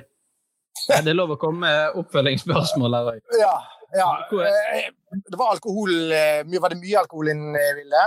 [0.96, 3.36] Er det lov å komme med oppfølgingsspørsmål her òg?
[3.42, 3.56] Ja,
[3.98, 4.10] ja.
[4.30, 8.04] Eh, Det var alkohol Var det mye alkohol innen eh, Vilde?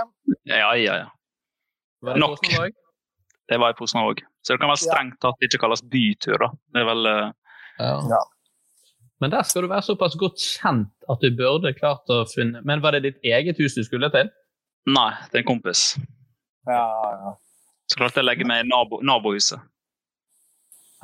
[0.47, 1.09] Ja, ja, ja.
[2.17, 2.39] Nok.
[3.51, 4.21] Det var i Posen òg.
[4.43, 6.37] Så det kan vel strengt tatt ikke kalles bytur.
[6.39, 6.49] da.
[6.73, 7.33] Det er vel eh,
[7.79, 7.97] Ja.
[8.13, 8.21] Ja.
[9.21, 12.81] Men der skal du være såpass godt kjent at du burde klart å finne Men
[12.83, 14.27] var det ditt eget hus du skulle til?
[14.91, 15.83] Nei, det er en kompis.
[16.67, 16.81] Ja,
[17.21, 17.31] ja.
[17.87, 19.61] Så klarte jeg å legge meg i nabo, nabohuset.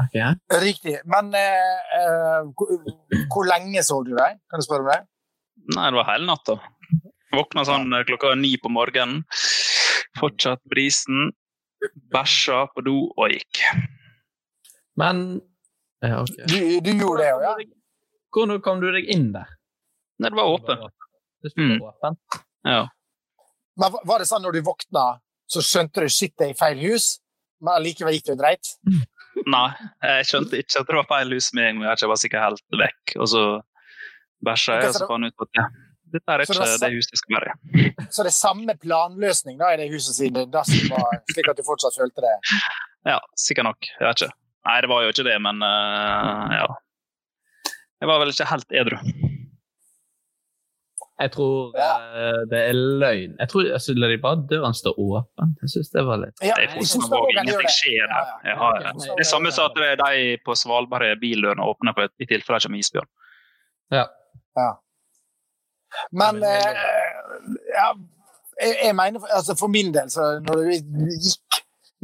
[0.03, 0.35] Okay.
[0.63, 0.97] Riktig.
[1.11, 2.75] Men eh, eh, hvor,
[3.31, 4.39] hvor lenge sov du deg?
[4.51, 4.99] Kan du spørre om det?
[5.75, 6.55] Nei, det var hele natta.
[7.35, 9.25] Våkna sånn eh, klokka ni på morgenen.
[10.19, 11.29] Fortsatt brisen.
[12.13, 13.61] Bæsja på do og gikk.
[14.99, 15.41] Men
[16.03, 16.45] ja, okay.
[16.47, 17.53] Du, du gjorde det òg, ja?
[18.35, 19.47] Hvordan kom du deg inn der?
[20.19, 20.89] Nei, det var åpent.
[21.43, 21.77] Det Mm.
[21.87, 22.39] åpent.
[22.67, 22.81] Ja.
[23.79, 26.57] Men var- var det sånn når du våkna, så skjønte du shit, det er i
[26.59, 27.19] feil hus,
[27.61, 28.73] men allikevel gikk det dreit?
[29.47, 29.69] Nei,
[30.03, 31.95] jeg skjønte ikke at det var feil hus med en gang.
[31.97, 33.15] Jeg var sikkert helt vekk.
[33.23, 33.43] Og så
[34.45, 35.65] bæsja jeg, og så fant jeg ut at ja,
[36.13, 37.93] dette er ikke det det huset jeg skal være i.
[38.09, 41.65] Så det er samme planløsning da, i det huset siden dassen var slik at du
[41.67, 42.35] fortsatt følte det?
[43.07, 43.89] Ja, sikkert nok.
[43.99, 44.35] Jeg vet ikke.
[44.69, 46.65] Nei, det var jo ikke det, men uh, ja.
[47.99, 48.97] Jeg var vel ikke helt edru.
[51.19, 51.93] Jeg tror Ja.
[51.99, 53.33] uh, det er løgn.
[53.39, 55.55] Jeg tror altså, La de bare døren stå åpen.
[55.63, 58.69] Jeg syns det var litt Ja, Det er Fosnavåg, ingenting skjer skjer Ja, ja.
[58.85, 62.59] Jeg det er samme som at det de på Svalbard har bildørene åpne i tilfelle
[62.59, 63.09] det kommer isbjørn.
[63.91, 64.05] Ja.
[66.11, 66.83] Men eh,
[67.73, 67.87] ja,
[68.59, 71.59] jeg, jeg mener, altså for min del, så når du gikk,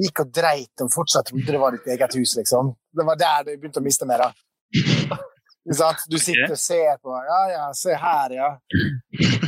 [0.06, 3.46] gikk og dreit og fortsatt trodde det var ditt eget hus, liksom, det var der
[3.48, 4.26] du begynte å miste mer.
[4.26, 5.20] da.
[5.66, 8.50] Du sitter og ser på Ja, ja, se her, ja.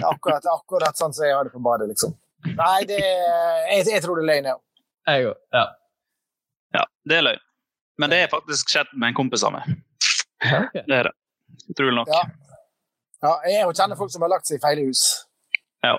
[0.09, 2.15] Akkurat, akkurat sånn som jeg har det på badet, liksom.
[2.47, 4.47] Nei, det, jeg, jeg tror det er løgn.
[5.07, 5.37] Jeg òg.
[5.53, 5.65] Ja.
[6.77, 7.43] Ja, det er løgn.
[8.01, 9.69] Men det er faktisk skjedd med en kompis av meg.
[10.41, 10.83] Okay.
[10.85, 11.13] Det er det.
[11.73, 12.11] Utrolig nok.
[12.13, 12.23] Ja.
[13.25, 13.33] Ja.
[13.47, 15.03] Jeg jo kjenner folk som har lagt seg i feil hus.
[15.85, 15.95] Ja.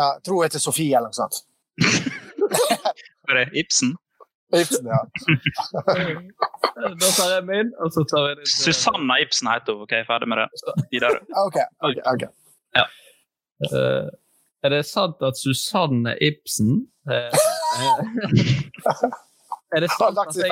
[0.00, 1.42] ja tror jeg til Sofie eller noe sånt.
[1.80, 3.48] Hva er det?
[3.62, 3.94] Ibsen?
[4.56, 5.00] Ibsen, ja.
[7.00, 8.48] Da tar jeg min, og så tar jeg din.
[8.50, 9.84] Susanna Ibsen heter hun.
[9.84, 10.48] Ok, ferdig med det.
[10.92, 11.20] Videre.
[11.46, 11.58] OK.
[11.86, 12.24] ok, ok.
[13.60, 14.08] Uh,
[14.64, 16.70] er det sant at Susanne Ibsen
[17.12, 17.28] eh,
[17.80, 17.98] eh,
[19.76, 20.48] Er det sant at jeg.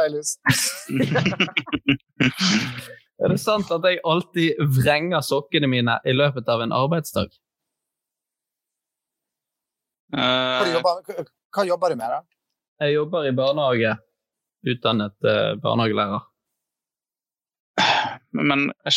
[3.25, 7.29] Er det sant at jeg alltid vrenger sokkene mine i løpet av en arbeidsdag?
[10.13, 11.03] Hva, Eh, jobber,
[11.53, 12.21] hva- jobber du med, da?
[12.81, 13.97] Jeg jobber i barnehage.
[14.67, 16.23] Utdannet eh, barnehagelærer.
[18.33, 18.93] men jeg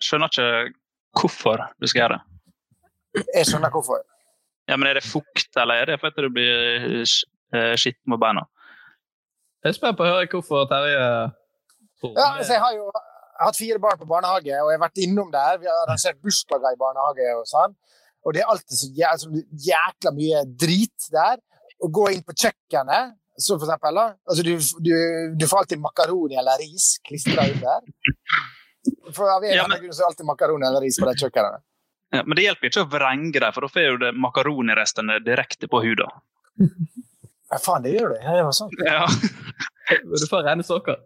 [0.00, 0.74] skjønner ikke
[1.20, 3.24] hvorfor du skal gjøre det.
[3.34, 4.02] Jeg skjønner hvorfor.
[4.68, 8.46] Ja, men Er det fukt, eller er det fordi du blir eh, skitten på beina?
[9.64, 11.02] Jeg spør på å høre hvorfor Terje
[12.00, 12.90] tror Ja, altså, jeg har jo
[13.40, 15.58] hatt fire barn på barnehage, og jeg har vært innom der.
[15.62, 17.76] Vi har arrangert bursdager i barnehage og sånn.
[18.26, 19.28] Og det er alltid så jæ altså,
[19.68, 21.38] jækla mye drit der.
[21.84, 24.06] Å gå inn på kjøkkenet, så for eksempel, da.
[24.26, 24.94] Altså, du, du,
[25.36, 27.84] du får alltid makaroni eller ris klistra under.
[29.12, 30.98] For av en Ja, eller men- annen grunn så er det alltid makaroni eller ris
[31.02, 31.60] på de kjøkkenene.
[32.14, 35.68] Ja, men det hjelper ikke å vrenge dem, for da får du det makaronirestene direkte
[35.68, 36.12] på huden.
[37.50, 38.20] Ja, faen, det gjør du.
[38.24, 38.70] Ja, det var sånn.
[38.86, 39.04] Ja.
[40.02, 40.96] Du får rene sokker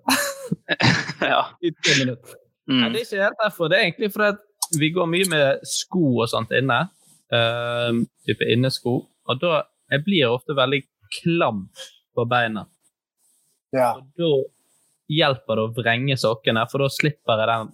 [1.33, 1.43] ja.
[1.63, 2.37] i tre minutter.
[2.71, 2.93] Nei, Mm.
[2.93, 3.69] det er ikke helt derfor.
[3.71, 6.77] Det er egentlig fordi vi går mye med sko og sånt inne.
[7.35, 8.93] Uh, type innesko.
[9.27, 10.79] Og da jeg blir jeg ofte veldig
[11.17, 11.65] klam
[12.15, 12.67] på beina.
[13.75, 13.97] Ja.
[13.97, 14.31] Og da
[15.11, 17.73] hjelper det å vrenge sokkene, for da slipper jeg den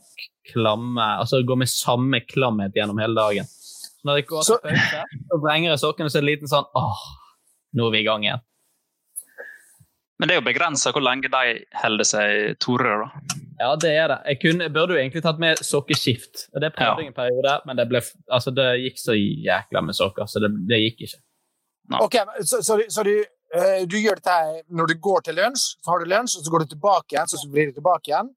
[0.53, 3.49] klamme Altså gå med samme klamhet gjennom hele dagen.
[3.51, 6.69] Så når jeg går til pause, så vrenger jeg sokkene, så er det liten sånn
[6.79, 7.05] Åh,
[7.77, 8.45] nå er vi i gang igjen.
[10.19, 12.95] Men det er jo begrensa hvor lenge de holder seg tore.
[13.03, 13.37] da.
[13.61, 14.19] Ja, det er det.
[14.31, 16.47] Jeg, kunne, jeg burde jo egentlig tatt med sokkeskift.
[16.57, 17.09] Det prøvde Ja.
[17.11, 18.01] en periode, men det, ble,
[18.33, 21.21] altså, det gikk så jækla med sokker, så det, det gikk ikke.
[22.01, 22.17] Ok,
[22.49, 23.13] så, så, så du,
[23.55, 26.45] uh, du gjør dette her når du går til lunsj, så har du lunsj, og
[26.49, 28.33] så går du tilbake igjen, så blir du tilbake igjen.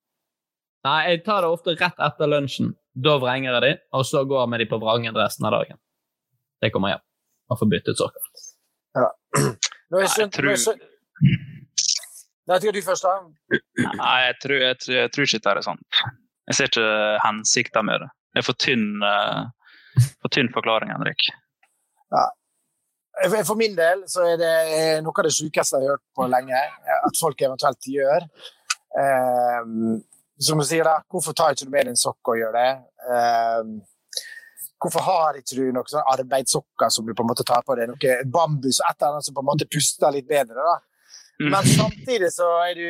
[0.88, 2.74] Nei, jeg tar det ofte rett etter lunsjen.
[2.96, 5.80] Da vrenger jeg de, og så går jeg med de på vrangen resten av dagen.
[6.64, 7.04] Det kommer hjem.
[7.50, 8.24] Og får byttet sokker.
[9.00, 11.48] Nå har jeg jeg skjønt, har jeg tror-.
[12.50, 13.60] Nei, jeg du først, da.
[14.00, 16.00] Nei, jeg tror, jeg, tror- jeg tror ikke det er sant.
[16.50, 16.86] Jeg ser ikke
[17.22, 18.10] hensikten med det.
[18.34, 19.46] Det er for tynn, uh,
[20.24, 21.28] for tynn forklaring, Henrik.
[22.10, 26.06] For- For min del så er det eh, noe av det sykeste jeg har hørt
[26.16, 28.26] på lenge, eh, at folk eventuelt gjør.
[28.96, 30.00] Um,
[30.40, 32.70] som du sier, da, hvorfor tar ikke du med en sokk og gjør det?
[33.12, 33.74] Um,
[34.80, 37.92] hvorfor har ikke du noen sånne arbeidssokker som du på en måte tar på deg?
[37.92, 40.78] Noe bambus et eller annet som på en måte puster litt bedre, da?
[41.40, 41.52] Mm.
[41.52, 42.88] Men samtidig så er du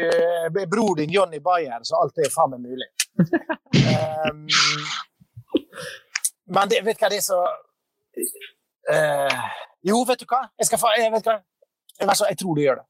[0.62, 2.88] eh, bror din Johnny Bayer, så alt er faen meg mulig.
[3.20, 4.48] Um,
[6.56, 7.40] men det, vet du hva, det er så
[8.94, 9.42] uh,
[9.86, 10.48] Jo, vet du hva?
[10.58, 11.38] Jeg, skal jeg, vet hva?
[12.00, 12.88] Jeg, vet jeg tror du gjør det.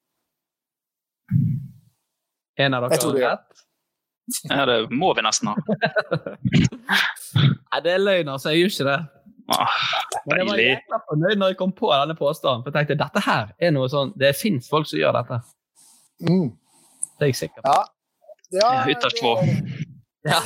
[2.59, 3.65] En av dere har rett?
[4.45, 5.55] Ja, det må vi nesten ha.
[7.69, 8.53] Nei, det er løgn, altså.
[8.53, 8.99] Jeg gjør ikke det.
[9.49, 9.75] Ah,
[10.25, 10.69] Men jeg var deilig.
[10.69, 12.63] jækla fornøyd når jeg kom på denne påstanden.
[12.63, 15.39] For jeg tenkte dette her er noe sånn Det fins folk som gjør dette.
[16.27, 16.49] Mm.
[17.17, 17.71] Det er jeg sikker på.
[17.71, 17.79] Ja.
[18.59, 19.37] ja Ja, ytterst få.
[20.27, 20.41] Ja.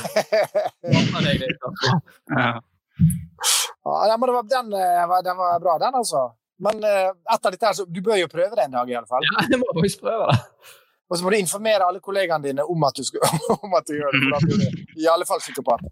[0.84, 1.58] Jeg det er.
[2.30, 2.52] Ja.
[3.84, 6.30] Ja, det var, den, eh, den var bra, den, altså.
[6.58, 9.10] Men eh, etter dette her, så du bør jo prøve det en dag, i alle
[9.10, 9.26] fall.
[9.26, 10.38] Ja, jeg må faktisk prøve det.
[11.10, 13.26] Og så må du informere alle kollegaene dine om at du, skal,
[13.64, 14.22] om at du gjør det.
[14.24, 15.84] For da blir du i alle fall psykopat.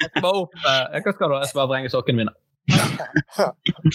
[0.00, 1.34] Jeg skal opp eh, Hva skal du?
[1.42, 2.34] Jeg skal bare vrenge sokkene mine.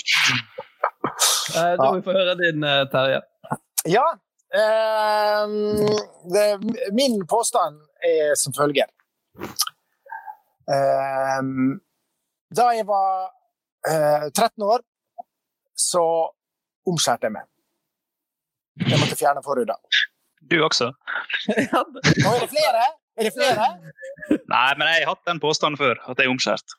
[1.56, 3.20] Eh, Da må vi få høre din, eh, Terje.
[3.88, 4.04] Ja.
[4.60, 5.86] ehm,
[6.34, 6.46] det,
[6.98, 8.90] min påstand er som følger.
[10.76, 11.78] Ehm,
[12.56, 13.30] da jeg var
[13.88, 14.84] eh, 13 år,
[15.78, 16.04] så
[16.90, 17.48] omskjærte jeg meg.
[18.90, 19.78] Jeg måtte fjerne forhuda.
[20.52, 20.92] Du også?
[21.48, 22.86] Ja, Nå er det flere!
[23.18, 23.68] Er det flere?
[24.52, 26.74] Nei, men jeg har hatt den påstanden før, at jeg er omskjært.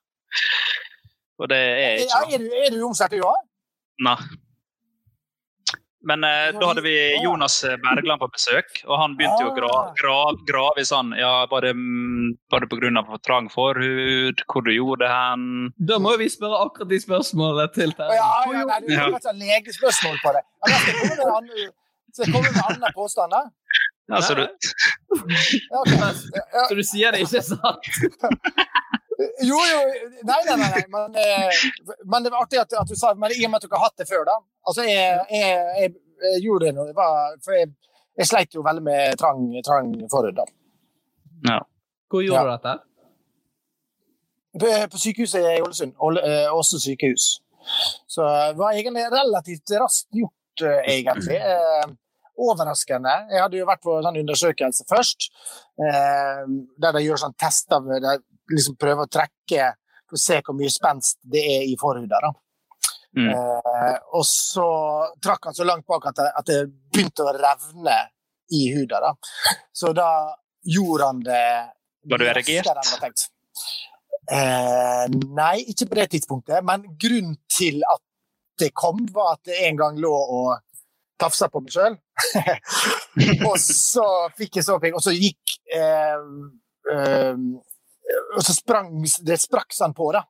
[1.40, 2.34] Og det er jeg Ja, ikke.
[2.34, 3.38] er, du, er du omskjært, du òg?
[4.04, 4.16] Nei.
[6.06, 6.92] Men eh, da hadde vi
[7.24, 11.32] Jonas Bergland på besøk, og han begynte jo å gra, gra, grave i sånn ja,
[11.50, 13.02] Var det, mm, var det pga.
[13.08, 14.44] for trang forhud?
[14.46, 15.48] Hvor du gjorde det hen?
[15.90, 18.20] Da må vi spørre akkurat de spørsmålene til Ja, Terje.
[18.20, 20.44] ja, nei, du har ikke legespørsmål på det.
[20.70, 20.78] Ja,
[21.24, 21.72] kommer
[22.14, 23.26] skal jeg komme med andre, skal
[24.12, 24.42] Altså, du,
[25.72, 25.80] Ja.
[25.90, 26.10] Ja,
[26.68, 27.88] Så du sier det ikke er sant?
[29.48, 29.78] Jo, jo
[30.28, 30.82] Nei, nei, nei.
[30.92, 31.62] Men, eh,
[32.04, 33.86] men det var artig at, at du sa Men i og med at ikke har
[33.88, 34.34] hatt det før, da.
[34.68, 35.94] Altså, jeg, jeg, jeg,
[36.34, 36.84] jeg gjorde det nå.
[36.90, 37.70] det var For jeg,
[38.20, 40.44] jeg sleit jo veldig med trang, trang forhud, da.
[41.48, 41.58] ja.
[42.12, 42.44] Hvor gjorde Ja.
[42.44, 42.74] du dette?
[44.60, 45.96] På, på sykehuset i Ålesund.
[46.00, 47.24] Åle- eh, Åse sykehus.
[48.08, 51.36] Så det var egentlig relativt raskt gjort, eh, egentlig.
[51.40, 51.88] Eh,
[52.36, 53.14] overraskende.
[53.32, 55.28] Jeg hadde jo vært på sånn undersøkelse først,
[55.82, 56.42] eh,
[56.82, 58.16] der de gjør sånn tester der de
[58.54, 59.70] liksom prøver å trekke
[60.06, 62.20] for å se hvor mye spenst det er i forhuda.
[63.16, 63.30] Mm.
[63.32, 64.66] Eh, og så
[65.24, 66.58] trakk han så langt bak at det, at det
[66.92, 67.96] begynte å revne
[68.54, 69.00] i huda.
[69.02, 69.14] Da.
[69.72, 70.10] Så da
[70.66, 71.46] gjorde han det
[72.06, 72.68] Var du erigert?
[74.26, 76.62] Eh, nei, ikke på det tidspunktet.
[76.66, 78.02] Men grunnen til at
[78.60, 80.54] det kom, var at det en gang lå og
[81.20, 81.96] tafsa på meg sjøl.
[83.48, 84.06] og så
[84.38, 86.22] fikk jeg så pigg, og så gikk eh,
[86.92, 87.34] eh,
[88.36, 88.94] Og så sprang
[89.26, 90.22] Det sprakk sånn på, da.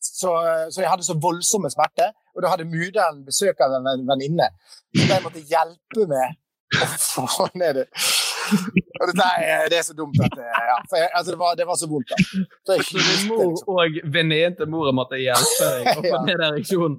[0.00, 0.30] Så,
[0.72, 4.46] så jeg hadde så voldsomme smerter, og da hadde muderen besøk av en venninne.
[4.96, 6.38] Så de måtte hjelpe meg
[6.80, 7.86] å få ned det.
[9.00, 11.66] Og det, er, det er så dumt at det, ja, jeg, altså det, var, det
[11.68, 12.10] var så vondt.
[12.10, 12.16] da.
[12.66, 16.98] Så jeg mor og venninnen til mora måtte hjelpe deg å få ned ereksjonen?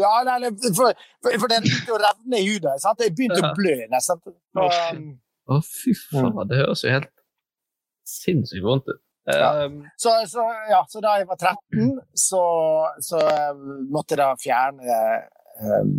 [0.00, 2.78] Ja, nei, nei, for, for, for den begynte å revne i huden.
[2.82, 3.00] Sant?
[3.04, 3.50] Jeg begynte Ja.
[3.52, 4.20] å blø nesten.
[4.26, 4.96] Å, Og, fy.
[4.96, 5.10] um,
[5.50, 6.40] Å, fy faen.
[6.50, 7.10] Det høres jo helt
[8.10, 9.00] sinnssykt vondt ut.
[9.30, 9.50] Ja.
[9.66, 12.40] Um, så, så, ja, så da jeg var 13, så,
[13.04, 13.20] så
[13.52, 14.96] um, måtte jeg da fjerne
[15.60, 15.92] um,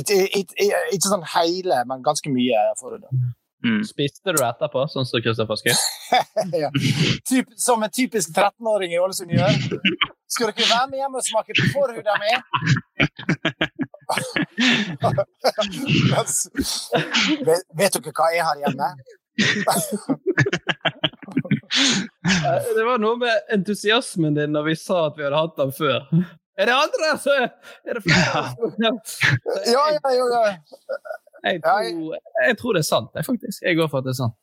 [0.00, 0.66] ikke, ikke,
[0.96, 3.04] ikke sånn hele, men ganske mye forhud.
[3.62, 3.84] Mm.
[3.86, 5.76] spiste du etterpå, sånn som Kristoffer Schou?
[6.62, 6.70] ja.
[7.28, 9.52] Typ, som en typisk 13-åring i Ålesund gjør.
[10.32, 12.32] Skal dere være med hjem og smake på forhuda mi?
[17.46, 18.88] vet, vet dere hva jeg har hjemme?
[22.22, 25.72] Eh, Det var noe med entusiasmen din når vi sa at vi hadde hatt den
[25.76, 26.00] før.
[26.60, 27.48] Er det andre, så er
[27.96, 28.42] det flere.
[28.82, 28.90] Ja,
[29.72, 30.24] ja, ja.
[30.34, 30.42] ja.
[31.42, 33.62] Jeg tror, jeg tror det er sant, jeg, faktisk.
[33.66, 34.36] Jeg går for at det er sant.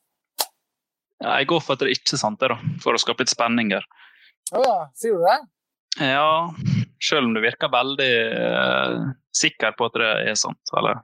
[1.20, 3.72] Ja, jeg går for at det er ikke sant, da, for å skape litt spenning
[3.74, 3.86] her.
[4.56, 5.38] Å ja, sier du det?
[6.00, 6.50] Ja,
[7.02, 10.72] selv om du virker veldig uh, sikker på at det er sant.
[10.78, 11.00] Eller?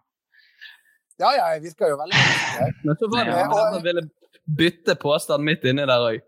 [1.20, 2.72] Ja, ja, jeg virker jo veldig sikker.
[2.85, 3.46] Men så var det Ja.
[3.50, 4.06] noen som ville
[4.61, 6.20] bytte påstand midt inni der òg.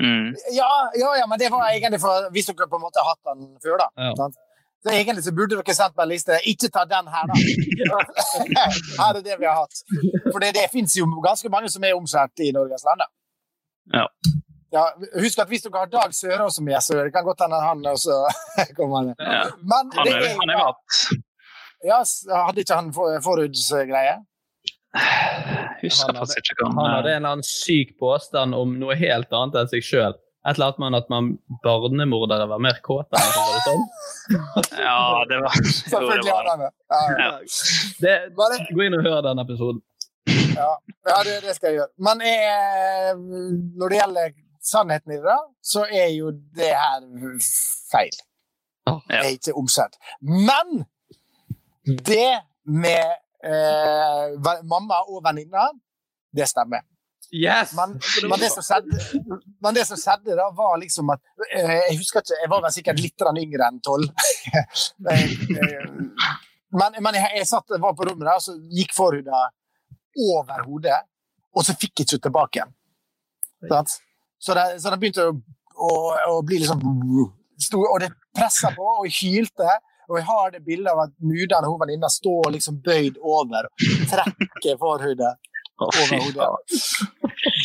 [0.00, 0.32] Mm.
[0.56, 3.28] Ja, ja, ja, men det var egentlig for hvis dere på en måte har hatt
[3.30, 3.88] den før, da.
[4.08, 4.28] Ja.
[4.84, 6.36] Så egentlig så burde dere sendt meg en liste.
[6.50, 7.36] Ikke ta den her, da.
[9.00, 9.78] her er det vi har hatt.
[10.30, 13.04] For det, det fins jo ganske mange som er omskjært i Norges land.
[13.94, 14.04] Ja.
[14.74, 14.82] Ja,
[15.22, 17.84] husk at hvis dere har Dag Sørås som gjest, så det kan godt hende han
[17.86, 18.16] også
[18.78, 19.12] kommer.
[19.22, 19.44] Ja.
[19.62, 21.00] Men Han det er, han er mat.
[21.86, 22.00] ja,
[22.44, 24.16] Hadde ikke han for- forhudsgreie?
[25.82, 29.32] Husker faktisk ikke hva Han han hadde en eller annen syk påstand om noe helt
[29.34, 30.14] annet enn seg sjøl.
[30.44, 31.28] Et eller annet med at man
[31.64, 33.84] barnemordere var mer kåte enn sånn?
[34.86, 36.64] Ja, det var, jo, det Selvfølgelig var han
[38.04, 38.14] det.
[38.76, 39.80] Gå inn og hør den episoden.
[40.54, 40.70] Ja,
[41.08, 41.92] ja det, det skal jeg gjøre.
[42.08, 43.16] Men jeg,
[43.80, 47.08] når det gjelder sannheten i det, da, så er jo det her
[47.92, 48.16] feil.
[49.08, 49.96] Det er ikke omsett.
[50.20, 50.84] Men
[51.84, 52.30] det
[52.64, 55.68] med eh, mamma og venninna.
[56.34, 56.82] Det stemmer.
[57.34, 57.72] Yes!
[57.74, 57.96] Men,
[58.30, 58.98] men, det skjedde,
[59.62, 62.74] men det som skjedde da, var liksom at eh, Jeg husker ikke, jeg var vel
[62.76, 64.10] sikkert litt yngre enn tolv.
[65.10, 65.30] Eh,
[66.74, 69.40] men men jeg, jeg satt, var på rommet der, og så gikk forhuda
[70.34, 70.96] over hodet,
[71.54, 72.72] og så fikk jeg ikke tilbake igjen.
[74.38, 75.34] Så det, så det begynte å,
[75.74, 75.90] å,
[76.34, 76.82] å bli liksom
[77.62, 79.78] sto, Og det pressa på, og hylte.
[80.10, 83.70] Og jeg har det bildet av at mudene og hun venninna står liksom bøyd over
[83.70, 85.32] og trekker forhudet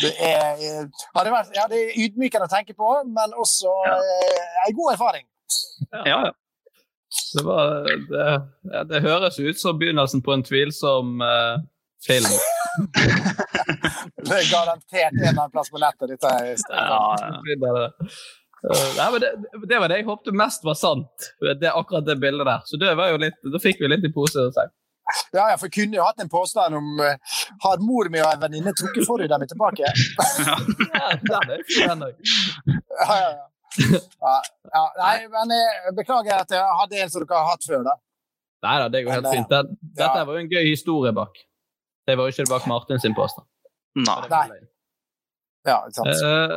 [0.00, 4.40] Det er, ja, det, vært, ja, det er ydmykende å tenke på, men også eh,
[4.66, 5.26] en god erfaring.
[5.92, 6.32] Ja, ja.
[7.34, 8.26] Det, var, det,
[8.72, 11.62] ja, det høres ut som begynnelsen på en tvilsom eh,
[12.06, 12.30] film.
[14.20, 16.12] Det er garantert en eller annen plass på nettet.
[16.12, 16.52] Dette her.
[16.70, 17.88] ja, ja.
[18.60, 19.30] Eh, nei, men det,
[19.68, 21.30] det var det jeg håpte mest var sant.
[21.40, 22.66] Det, akkurat det bildet der.
[22.68, 24.72] Så det var jo litt, Da fikk vi litt i pose og sekk.
[25.36, 28.42] Ja, ja, for kunne jo hatt en påstand om uh, Har mor mi og en
[28.42, 29.86] venninne trukket forhuden min tilbake?
[31.00, 32.04] Ja, den er fin.
[32.06, 33.46] Ja, ja, ja.
[33.78, 34.36] Ja,
[34.74, 37.94] ja, nei, men jeg beklager at jeg hadde en som dere har hatt før, da.
[38.66, 39.52] Nei da, det går helt fint.
[39.52, 40.24] Det, dette ja.
[40.26, 41.38] var jo en gøy historie bak.
[42.08, 43.46] Det var jo ikke det bak Martin sin påstand.
[44.00, 44.18] Nei.
[44.30, 44.60] Nei.
[45.68, 46.10] Ja, ikke sant.
[46.10, 46.56] Eh,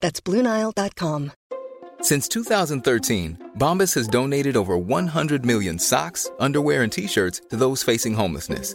[0.00, 1.32] That's BlueNile.com.
[2.00, 7.82] Since 2013, Bombas has donated over 100 million socks, underwear, and t shirts to those
[7.82, 8.74] facing homelessness.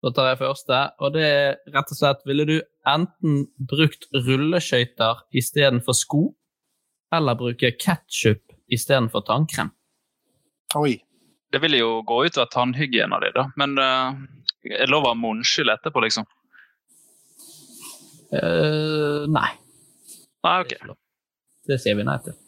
[0.00, 2.56] Da tar jeg første, og det er rett og slett Ville du
[2.88, 6.22] enten brukt rulleskøyter istedenfor sko,
[7.12, 9.74] eller bruke ketsjup istedenfor tannkrem?
[10.80, 10.96] Oi.
[11.50, 13.48] Det ville jo gå ut av tannhygiena di, da.
[13.58, 14.14] Men uh,
[14.70, 16.28] er det lov å ha munnskyld etterpå, liksom?
[18.30, 19.48] Uh, nei.
[20.46, 20.94] Nei, ok.
[21.66, 22.38] Det sier vi nei til.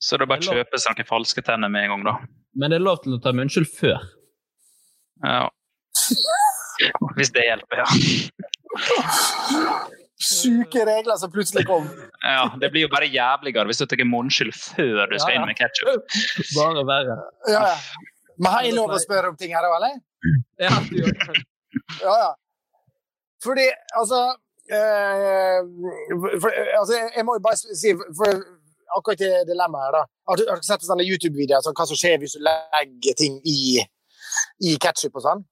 [0.00, 2.16] Så det er bare å kjøpe seg noen falske tenner med en gang, da.
[2.58, 4.08] Men det er lov til å ta munnskyld før.
[5.20, 5.44] Ja.
[7.18, 7.88] Hvis det hjelper, ja.
[10.18, 11.86] Syke regler som plutselig kom.
[12.22, 12.48] ja.
[12.60, 15.40] Det blir jo bare jævligere hvis du tar munnskyld før du skal Ja, ja.
[15.40, 16.18] inn med ketsjup.
[16.56, 17.16] Bare verre.
[17.52, 17.76] Ja, ja.
[18.38, 19.96] Men har jeg lov å spørre om ting her òg, eller?
[20.62, 21.42] Ja, du gjør det.
[22.02, 22.30] Ja, ja.
[23.44, 23.66] Fordi,
[23.98, 24.18] altså
[24.74, 25.58] eh,
[26.42, 26.50] for,
[26.80, 28.40] altså, Jeg må jo bare si for
[28.96, 30.02] akkurat det dilemmaet her, da.
[30.30, 33.38] Har du, har du sett sånne YouTube-videoer altså, hva som skjer hvis du legger ting
[33.46, 33.84] i,
[34.66, 35.44] i ketsjup og sånn?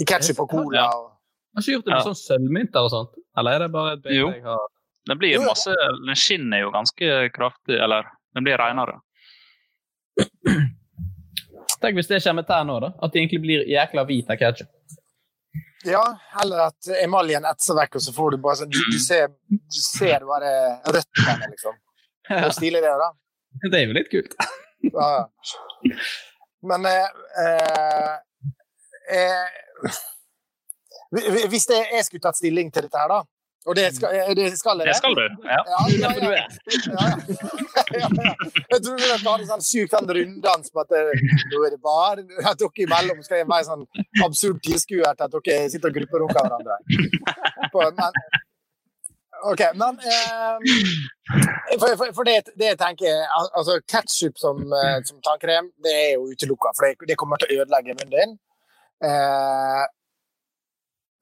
[0.00, 0.86] I ketsjup og cola Ja.
[0.90, 1.10] og
[1.54, 2.04] Har ikke gjort det med Ja.
[2.08, 3.12] sånn sølvmynter og sånt?
[3.38, 4.64] Eller er det bare et bilde jeg har
[5.06, 5.74] Den blir Jo, masse
[6.06, 8.02] Den skinner jo ganske kraftig, eller
[8.34, 9.00] den blir renere.
[11.82, 12.90] Tenk hvis det kommer til nå, da.
[13.02, 14.70] At det egentlig blir jækla hvit av ketsjup.
[15.84, 16.02] Ja,
[16.42, 19.80] eller at emaljen etser vekk, og så får du bare sånn Du, du, ser, du
[19.84, 20.52] ser bare
[20.88, 21.76] røttene, liksom.
[22.24, 23.10] Det er jo stilig, det, da.
[23.68, 24.34] Det er jo litt kult.
[24.84, 25.10] Ja.
[26.64, 27.08] Men eh,
[27.44, 28.14] eh,
[29.12, 29.44] eh,
[31.50, 33.20] Hvis det, jeg skulle tatt stilling til dette her, da
[33.66, 35.22] Og det skal, eh, det skal jeg Det skal du.
[35.48, 35.60] Ja.
[35.72, 36.46] Ja, ja, ja.
[38.72, 41.80] Jeg tror vi skal ha en sånn syk sånn runddans på at nå er det
[41.84, 43.84] bare at dere imellom skal være sånn
[44.26, 46.76] absurd tilskuer til at dere sitter og grupperunker hverandre.
[47.72, 48.12] På, men,
[49.50, 50.56] OK, men eh,
[51.80, 55.94] For, for, for det, det jeg tenker al- altså Ketsjup som, eh, som tannkrem, det
[56.04, 58.36] er jo utelukka, for det, det kommer til å ødelegge munnen din.
[59.04, 59.84] Eh,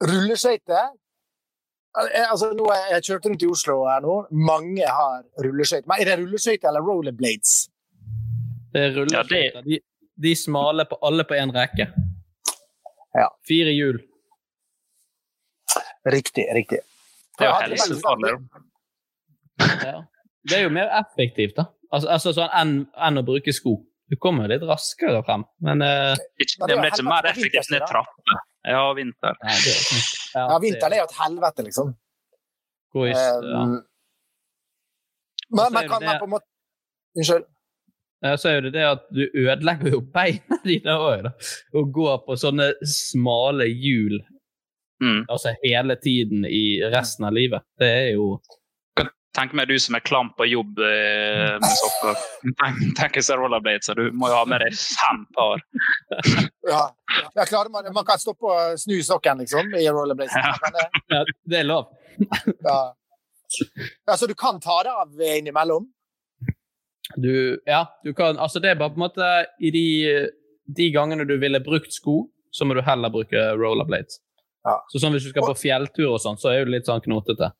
[0.09, 0.91] rulleskøyter
[1.93, 4.15] Eh, Altså, nå har jeg kjørt rundt i Oslo her nå.
[4.31, 5.87] Mange har rulleskøyter.
[5.89, 7.53] Men er det rulleskøyter eller rollerblades?
[8.73, 9.61] Det er Ja.
[9.61, 9.79] De,
[10.23, 11.87] de smale på alle på én rekke.
[13.13, 13.27] Ja.
[13.47, 14.01] Fire hjul.
[16.05, 16.79] Riktig, riktig.
[17.39, 18.33] Det er jo helsefarlig.
[19.59, 20.01] Ja.
[20.49, 21.63] Det er jo mer effektivt, da.
[21.93, 23.77] Altså, altså sånn enn, en å bruke sko.
[24.13, 27.71] Du kommer litt raskere frem, men uh, Ikke- Det det er blir ikke mer effektivt
[27.73, 28.37] ned vinterstid, trappe.
[28.69, 29.39] Ja, vinter.
[29.43, 29.73] nei, det.
[30.35, 31.89] Ja, vinteren er jo et helvete, liksom.
[32.93, 33.31] Gå i, ja.
[33.41, 33.73] Um,
[35.53, 36.47] Og men, men kan det man på en måte
[37.17, 37.43] Unnskyld.
[38.23, 41.33] Ja, så er jo det det at du ødelegger jo beina dine òg, da.
[41.75, 44.21] Å gå på sånne smale hjul
[45.03, 45.25] Mm.
[45.27, 47.63] altså hele tiden i resten av livet.
[47.81, 48.37] Det er jo
[49.33, 52.19] Tenk meg du som er klam på jobb eh, med sokker.
[52.61, 55.63] Tenk, tenk deg rollerblades, så du må jo ha med deg fem par.
[56.63, 56.83] Ja.
[57.35, 60.37] Ja, klarer man, man kan stoppe og snu sokken, liksom, i rollerblades.
[60.37, 60.93] Ja.
[61.11, 61.89] ja, Det er lov.
[62.69, 62.77] Ja.
[64.07, 65.89] ja, så du kan ta det av innimellom?
[67.17, 69.27] Du, ja, du kan Altså, det er bare på en måte
[69.61, 69.83] I de,
[70.65, 72.23] de gangene du ville brukt sko,
[72.53, 74.21] så må du heller bruke rollerblades.
[74.63, 74.77] Ja.
[74.93, 77.51] Så sånn Hvis du skal på fjelltur og sånn, så er det litt sånn knotete.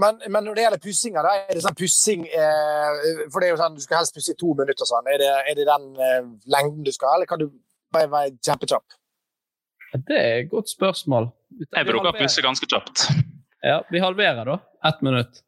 [0.00, 2.96] Men, men når det gjelder pussinga, da, er det sånn pussing eh,
[3.30, 5.06] For det er jo sånn, du skal helst pusse i to minutter sånn.
[5.12, 7.46] Er det, er det den eh, lengden du skal ha, eller kan du
[7.94, 8.96] bare være kjempekjapp?
[9.94, 11.30] Det er et godt spørsmål.
[11.54, 13.06] Vi Jeg bruker å pusse ganske kjapt.
[13.64, 14.58] Ja, Vi halverer, da.
[14.90, 15.38] Ett minutt.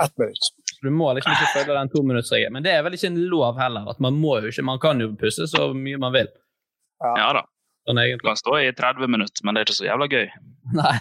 [0.00, 0.52] Ett minutt.
[0.80, 2.54] Du må liksom ikke følge den tominuttsregelen.
[2.54, 3.90] Men det er vel ikke en lov heller.
[3.90, 6.30] at Man må jo ikke, man kan jo pusse så mye man vil.
[7.02, 7.42] Ja da.
[7.88, 10.26] Sånn Du kan stå i 30 minutter, men det er ikke så jævla gøy.
[10.78, 10.96] Nei.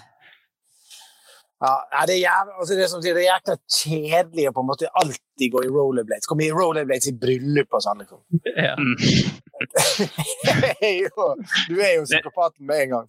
[1.58, 4.62] Ja, det er jævlig, altså det, er som sier, det er jækla kjedelig å på
[4.62, 6.30] en måte alltid gå i rollerblades.
[6.30, 8.22] Komme i rollerblades i bryllup og sånn, liksom.
[8.54, 8.76] Ja.
[8.78, 8.94] Mm.
[10.86, 11.28] Er jo,
[11.66, 13.08] du er jo psykopaten med en gang.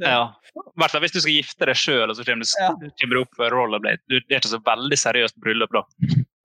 [0.00, 0.20] Ja.
[0.56, 2.70] I hvert fall hvis du skal gifte deg sjøl, og så kommer du, Ja.
[3.02, 4.00] kommer opp på rollerblade.
[4.08, 5.84] Du, det er ikke så veldig seriøst bryllup da.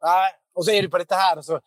[0.06, 0.28] Nei,
[0.60, 1.62] og så er du på dette her, så,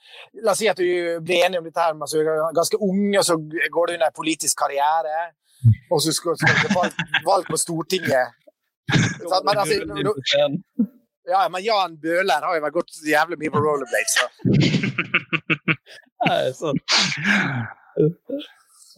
[0.45, 0.85] La oss si at du
[1.25, 3.97] blir enig om dette her, men så er du ganske ung, og så går du
[3.97, 5.31] inn i en politisk karriere,
[5.89, 8.37] og så skal skal du til valg, valg på Stortinget.
[9.31, 9.45] Sant?
[9.45, 9.75] Men, altså,
[11.29, 14.15] ja, men Jan Bøhler har jo vært gått jævlig mye på rollerblades.
[14.17, 14.27] Så.
[16.25, 16.79] Nei, sånn.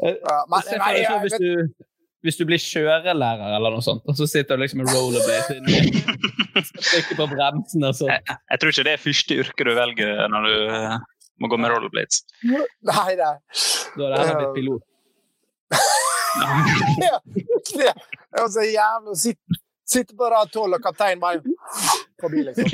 [0.00, 1.86] Ja, men, Se for deg så hvis du,
[2.24, 6.04] hvis du blir kjørelærer eller noe sånt, og så sitter du liksom med rollerblades inni
[6.60, 8.12] Trykker på bremsen og sånn.
[8.12, 10.96] Jeg, jeg tror ikke det er første yrke du velger når du eh,
[11.40, 12.22] må gå med rollerblades.
[12.44, 13.34] nei, nei.
[13.96, 14.86] Da er det heller blitt pilot.
[16.30, 17.16] Ja,
[17.74, 17.88] det
[18.38, 19.56] er så jævlig å sitte,
[19.92, 21.40] sitte på rad tolv, og kapteinen bare
[22.20, 22.64] forbi, liksom.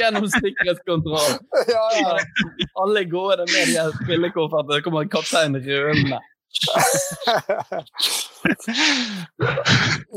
[0.00, 1.32] Gjennom sikkerhetskontroll.
[1.68, 2.18] Ja, ja.
[2.82, 6.20] Alle gående med de spillekoffertene, så kommer kapteinen rølende.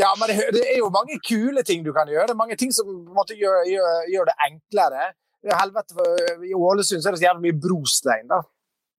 [0.03, 2.27] ja, men det, er jo mange kule ting du kan gjøre.
[2.27, 5.03] Det er mange ting som måte, gjør, gjør, gjør det enklere.
[5.45, 5.91] Det er helvete,
[6.49, 8.39] I Ålesund så er det så jævlig mye brostein, da.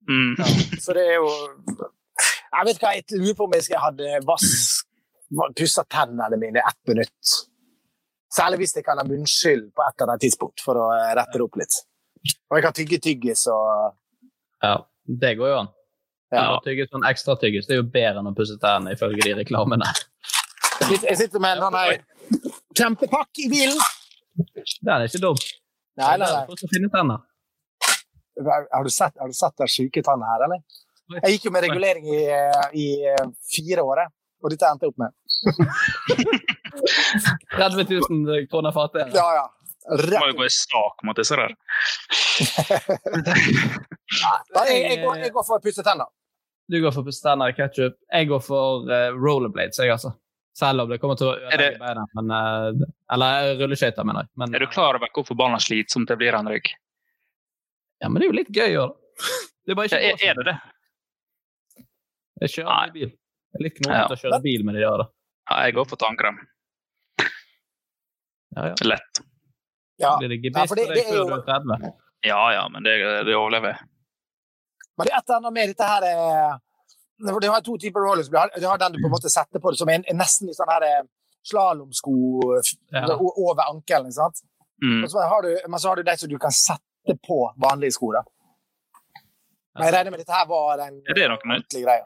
[0.07, 0.35] Mm.
[0.79, 1.29] Så det er jo
[2.53, 4.87] Jeg vet hva, jeg lurer på om jeg hadde vask
[5.59, 7.37] pussa tennene mine ett minutt.
[8.37, 11.39] Særlig hvis jeg kan ha munnskyld på et eller annet tidspunkt for å eh, rette
[11.39, 11.79] det opp litt.
[12.51, 13.97] Og jeg kan tygge tyggis og
[14.65, 14.77] Ja,
[15.07, 15.71] det går jo an.
[16.35, 16.43] Ja.
[16.43, 19.37] ja tygge sånn ekstra tyggis det er jo bedre enn å pusse tennene, ifølge de
[19.41, 19.93] reklamene.
[20.87, 22.03] Jeg sitter, med en sånn her
[22.77, 23.79] kjempepakk i bilen.
[24.37, 25.39] Den er ikke dum.
[25.97, 27.19] Nei, nei, nei.
[28.45, 30.61] Har du sett, har du sett den syke tanna her, eller?
[31.23, 32.23] Jeg gikk jo med regulering i,
[32.83, 34.05] i eh, fire år,
[34.43, 35.11] og dette endte jeg opp med.
[37.57, 39.15] 30 000 kroner fatet?
[39.15, 39.47] Ja, ja.
[39.87, 40.37] Du må jo Rett.
[40.41, 41.53] gå i sak mot disse der.
[44.57, 46.09] Nei, jeg, jeg, går, jeg går for å pusse tenner.
[46.67, 47.95] Du går for pusse tenner i ketsjup.
[48.11, 50.11] Jeg går for eh, rollerblades, jeg, altså.
[50.57, 52.03] Selv om det kommer til å ødelegge beina.
[52.19, 54.33] Men, eh, eller rulleskøyter, mener jeg.
[54.43, 56.73] Men, Er du klar over hvor forbanna slitsomt det blir, Henrik?
[58.03, 59.71] Ja, men det er jo litt gøy å gjøre det.
[59.71, 60.57] Er bare Ja, ikke er, er det det?
[62.41, 62.91] Jeg kjører Nei.
[62.97, 63.11] bil.
[63.57, 64.07] Jeg liker noe ja.
[64.13, 65.03] å kjøre bil med de der.
[65.03, 65.07] det.
[65.51, 66.39] Ja, jeg går for tannkrem.
[68.57, 68.75] Ja, ja.
[68.85, 69.21] Lett.
[69.97, 70.17] Ja.
[70.21, 71.93] Blir det Ja, gebiss på det- det deg er før du er 30?
[72.25, 72.95] Ja ja, men det,
[73.27, 73.79] det overlever jeg.
[74.99, 76.57] Men det er et eller annet med dette her eh,
[77.33, 78.29] for Du har to typer rollers.
[78.29, 80.19] Du har, du har den du på en måte setter på det som en, en
[80.21, 81.03] nesten litt sånn her eh,
[81.45, 82.15] slalåmsko
[82.93, 83.07] Ja.
[83.17, 84.09] over ankelen.
[84.11, 84.43] ikke sant?
[84.83, 85.05] Mm.
[85.05, 87.93] Og så har du, men så har du de som du kan sette på vanlige
[87.97, 88.13] sko.
[88.13, 88.23] da.
[89.77, 92.05] Men jeg regner med dette her var den Er det ordentlige greia.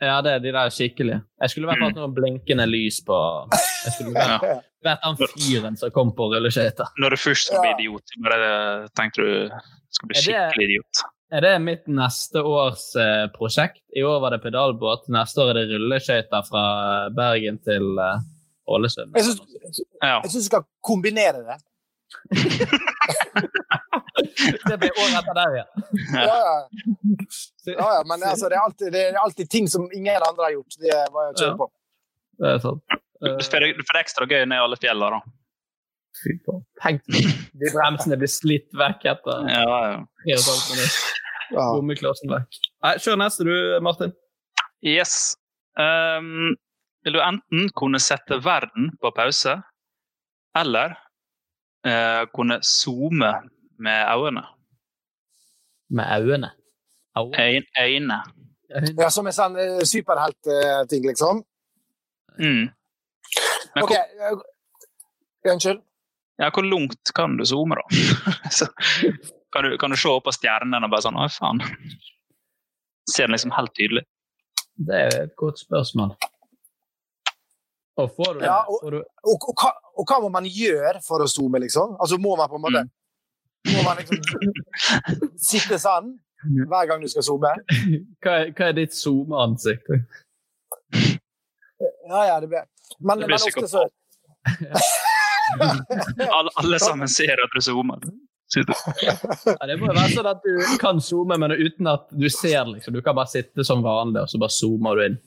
[0.00, 1.20] Ja, det er de der skikkelige.
[1.42, 3.16] Jeg skulle vært fall hatt noen blinkende lys på
[3.52, 4.54] Jeg skulle vært, Ja.
[4.86, 6.88] vært han fyren som kom på rulleskøyter.
[6.98, 9.50] Når du først skal bli idiot, så bare tenkte du
[9.92, 11.02] skal bli skikkelig idiot.
[11.32, 13.82] Er det mitt neste års eh, prosjekt?
[13.94, 15.04] I år var det pedalbåt.
[15.14, 16.64] Neste år er det rulleskøyter fra
[17.14, 18.24] Bergen til eh,
[18.70, 19.12] Ålesund.
[19.14, 20.20] Jeg syns Ja.
[20.24, 21.58] jeg syns du skal kombinere det.
[24.68, 25.64] Det blir året etter der, ja.
[26.14, 26.68] Ja, ja.
[27.64, 30.52] ja, ja men altså, det, er alltid, det er alltid ting som ingen andre har
[30.58, 30.72] gjort.
[30.80, 31.56] Det var jeg å kjøre Ja.
[31.60, 31.66] på.
[32.40, 32.82] Det er sant.
[33.20, 35.20] Du får det, du får det ekstra gøy ned alle fjella, da.
[36.20, 36.62] Fy faen.
[36.82, 37.20] Tenk de
[37.74, 39.98] bremsene blir slitt vekk etter Ja, ja.
[40.30, 40.38] Ja.
[41.76, 41.90] Vekk.
[42.30, 42.42] Nei,
[43.02, 43.54] Kjør neste du,
[43.84, 44.12] Martin.
[44.86, 45.14] Yes.
[45.78, 46.54] Um,
[47.04, 49.52] vil du enten kunne sette verden på pause,
[50.58, 50.88] eller
[51.86, 53.32] eh, kunne zoome
[53.78, 54.46] med øynene?
[55.90, 56.50] Med øynene.
[57.18, 58.22] Øyne.
[58.98, 61.42] Ja, som en sånn uh, superheltting, liksom.
[62.38, 62.68] Mm.
[63.74, 63.90] Men OK.
[63.90, 64.44] hvor,
[65.42, 65.82] eh, Unnskyld.
[66.38, 67.84] ja, hvor langt kan du zoome, da?
[69.50, 71.58] Kan, du, kan du se opp på stjernene og bare sånn Å, faen.
[73.10, 74.04] Ser den liksom helt tydelig.
[74.78, 76.12] Det er et godt spørsmål.
[78.00, 81.00] Og får du, Ja, og- får du Og, og, hva, og hva må man gjøre
[81.06, 81.96] for å zoome, liksom?
[82.00, 82.82] Altså, må man på en måte
[83.74, 84.18] Må man liksom
[85.36, 87.50] sitte sånn hver gang du skal zoome?
[88.24, 89.90] hva, er, hva er ditt zoome-ansikt?
[92.08, 92.64] Ja, ja, det blir
[92.98, 93.84] Men, Det men blir ofte sikkert så
[96.38, 97.98] Alle, alle sammen ser at du zoomer.
[99.02, 102.64] Ja, det må jo være sånn at du kan zoome, men uten at du ser.
[102.70, 102.94] Liksom.
[102.94, 105.18] Du kan bare sitte som vanlig, og så bare zoomer du inn.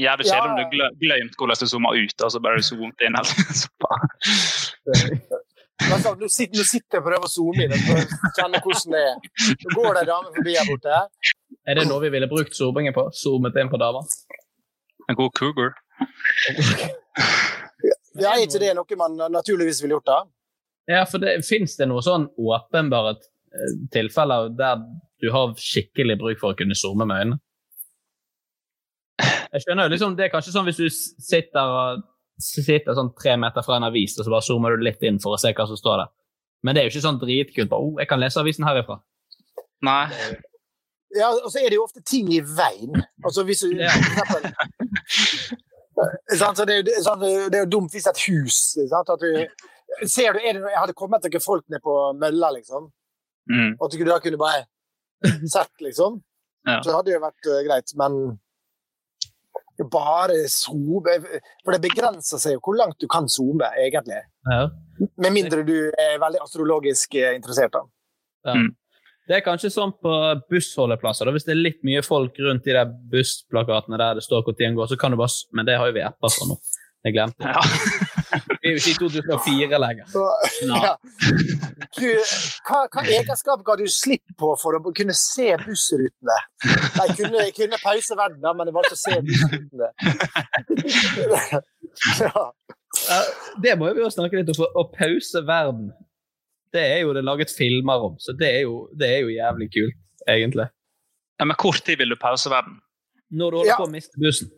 [0.00, 3.04] Jævlig kjedelig om du glemte glemt hvordan du zoomer ut, og så bare du zoomet
[3.06, 3.18] inn.
[3.60, 4.08] Så bare-
[5.90, 7.78] Men så, Nå sitter, nå sitter jeg og prøver å zoome inn og
[8.36, 9.14] kjenne hvordan det er.
[9.64, 10.98] Nå går det ei dame forbi her borte.
[11.68, 13.06] Er det noe vi ville brukt zoomingen på?
[13.16, 14.04] Zoomet inn på damer?
[15.08, 15.72] En god cougar.
[18.20, 20.18] Ja, er ikke det noe man naturligvis ville gjort, da?
[20.90, 24.82] Ja, for det, Fins det noe sånn åpenbare eh, tilfeller der
[25.20, 27.40] du har skikkelig bruk for å kunne zoome med øynene?
[29.52, 32.02] Jeg skjønner jo liksom, Det er kanskje sånn hvis du sitter, og-
[32.40, 35.34] sitter sånn tre meter fra en avis, og så bare zoomer du litt inn for
[35.36, 36.08] å se hva som står der.
[36.62, 37.68] Men det er jo ikke sånn dritkult.
[37.68, 39.00] bare, Oh, jeg kan lese avisen herifra.
[39.82, 40.06] Nei.
[41.16, 42.94] Ja, og så er det jo ofte ting i veien.
[43.24, 43.90] Altså hvis du Ja.
[43.90, 44.40] for
[46.56, 47.20] så det, er det, er sånn,
[47.50, 49.46] det er jo dumt hvis et hus sant, at du,
[50.06, 52.90] Ser du, er det, Hadde kommet noen folk ned på mølla, liksom,
[53.50, 53.72] Mm.
[53.80, 54.66] og at du da kunne bare
[55.50, 56.22] sett, liksom,
[56.66, 56.80] Ja.
[56.80, 57.90] så hadde det jo vært uh, greit.
[57.96, 58.38] Men
[59.88, 61.16] bare zoome
[61.64, 64.20] For det begrenser seg jo hvor langt du kan zoome, egentlig.
[64.50, 64.66] Ja.
[65.20, 67.72] Med mindre du er veldig astrologisk eh, interessert.
[67.72, 67.84] da.
[68.50, 68.58] Ja.
[68.58, 68.70] Mm.
[69.30, 70.12] Det er kanskje sånn på
[70.50, 71.28] bussholdeplasser.
[71.28, 71.34] Da.
[71.36, 74.74] Hvis det er litt mye folk rundt de der bussplakatene der det står hvor tiden
[74.74, 76.58] går, så kan du bare Men det har jo vi apper for nå.
[77.06, 77.54] Jeg glemte det.
[77.54, 78.08] Ja.
[78.30, 80.06] Vi er jo ikke i 2004 lenger.
[80.12, 80.24] Så,
[80.66, 80.92] ja.
[81.98, 82.08] du,
[82.68, 86.38] hva, hva egenskap ga du slipp på for å kunne se bussrutene?
[86.64, 89.88] Jeg kunne, jeg kunne pause verden, men jeg valgte å se bussrutene.
[92.20, 92.44] ja.
[93.08, 93.18] Ja,
[93.62, 94.58] Det må vi jo snakke litt om.
[94.58, 95.90] For å pause verden,
[96.74, 98.16] det er jo det laget filmer om.
[98.22, 99.98] Så det er jo, det er jo jævlig kult,
[100.30, 100.66] egentlig.
[101.40, 102.78] Ja, men hvor tid vil du pause verden?
[103.30, 103.76] Når du holder Ja.
[103.78, 104.50] på å miste bussen.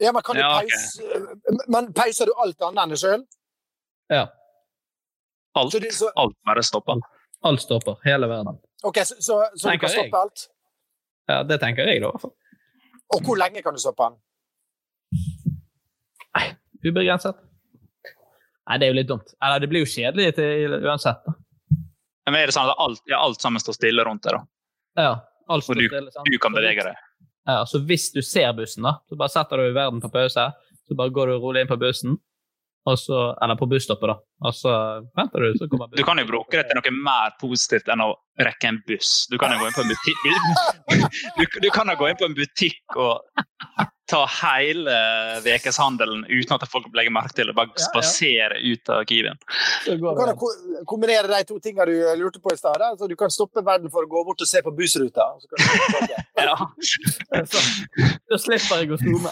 [0.00, 0.68] Ja, men kan du Ja, okay.
[0.68, 3.24] peise, Men peiser du alt annet enn deg sjøl?
[4.10, 4.26] Ja.
[5.54, 7.00] Alt, Så du- så- alt bare stopper.
[7.44, 7.96] Alt stopper.
[8.04, 8.58] Hele verden.
[8.82, 10.14] OK, så, så, så du kan stoppe jeg.
[10.14, 10.48] alt?
[11.28, 12.08] Ja, det tenker jeg, da.
[12.08, 12.34] i hvert fall.
[13.14, 14.18] Og hvor lenge kan du stoppe den?
[16.84, 17.36] Ubegrenset.
[18.68, 19.34] Nei, det er jo litt dumt.
[19.42, 21.18] Eller det blir jo kjedelig til uansett.
[21.26, 21.34] da.
[22.30, 25.02] Men er det sånn at alt, ja, alt sammen står stille rundt deg, da?
[25.02, 25.10] Ja,
[25.50, 26.28] alt står du, stille, sant?
[26.30, 26.96] du kan bevege deg?
[27.50, 30.50] Ja, så hvis du ser bussen, da, så bare setter du verden på pause.
[30.86, 32.18] Så bare går du rolig inn på bussen,
[32.98, 34.18] så, eller på busstoppet, da.
[34.40, 34.72] Og så
[35.16, 38.10] venter du, så kommer Du kan jo bruke det til noe mer positivt enn å
[38.40, 39.26] rekke en buss.
[39.30, 40.20] Du kan jo gå inn på en butikk,
[41.38, 43.20] du, du kan jo gå inn på en butikk og
[44.10, 44.94] ta hele
[45.44, 47.54] ukeshandelen uten at folk legger merke til det.
[47.58, 49.38] Bare spasere ut av Kiwien.
[49.86, 50.50] Du kan jo
[50.90, 52.82] kombinere de to tingene du lurte på i stad.
[53.06, 55.30] Du kan stoppe verden for å gå bort og se på bussruta.
[56.40, 56.54] Ja.
[57.44, 57.60] Så,
[58.30, 59.28] da slipper jeg å zoome.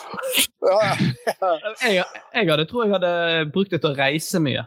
[1.80, 3.12] Jeg, jeg hadde, tror jeg hadde
[3.54, 4.66] brukt det til å reise mye.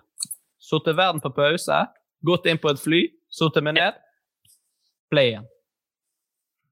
[0.71, 1.81] Sittet verden på pause,
[2.23, 3.01] gått inn på et fly,
[3.33, 3.93] satt meg ned,
[5.11, 5.45] play igjen.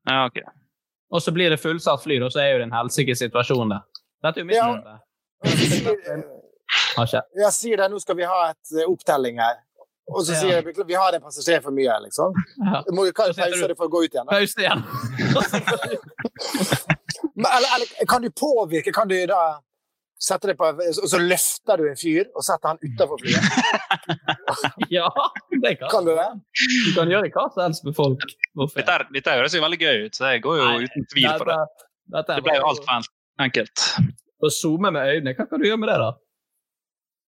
[0.08, 0.38] ja, ok.
[1.12, 3.82] Og så blir det fullsatt fly, og så er jo det en helsikes situasjon der.
[4.24, 4.66] Dette er jo mitt Ja.
[7.06, 7.24] skjedd.
[7.40, 9.56] Jeg sier det, nå skal vi ha et eh, opptelling her.
[10.10, 12.30] Og så sier jeg vi har en passasjer for mye, liksom.
[12.66, 12.78] Ja.
[12.88, 14.26] Du må jo pause du- det for å gå ut igjen.
[14.26, 14.32] Da.
[14.38, 14.80] Pause igjen.
[17.40, 18.92] Men, eller, eller kan du påvirke?
[18.94, 19.60] Kan du da
[20.20, 23.46] sette deg på Og så løfter du en fyr og setter han utafor flyet?
[24.98, 25.08] ja,
[25.64, 26.28] det kan Kan du det?
[26.60, 28.26] Du kan gjøre hva som helst med folk.
[28.58, 28.82] Hvorfor?
[28.82, 31.48] Dette, dette høres jo veldig gøy ut, så jeg går jo Nei, uten tvil på
[31.50, 31.60] det.
[31.60, 33.10] Dette, dette Det ble jo altfor en-
[33.48, 33.86] enkelt.
[34.40, 36.12] Å zoome med øynene, hva kan du gjøre med det, da?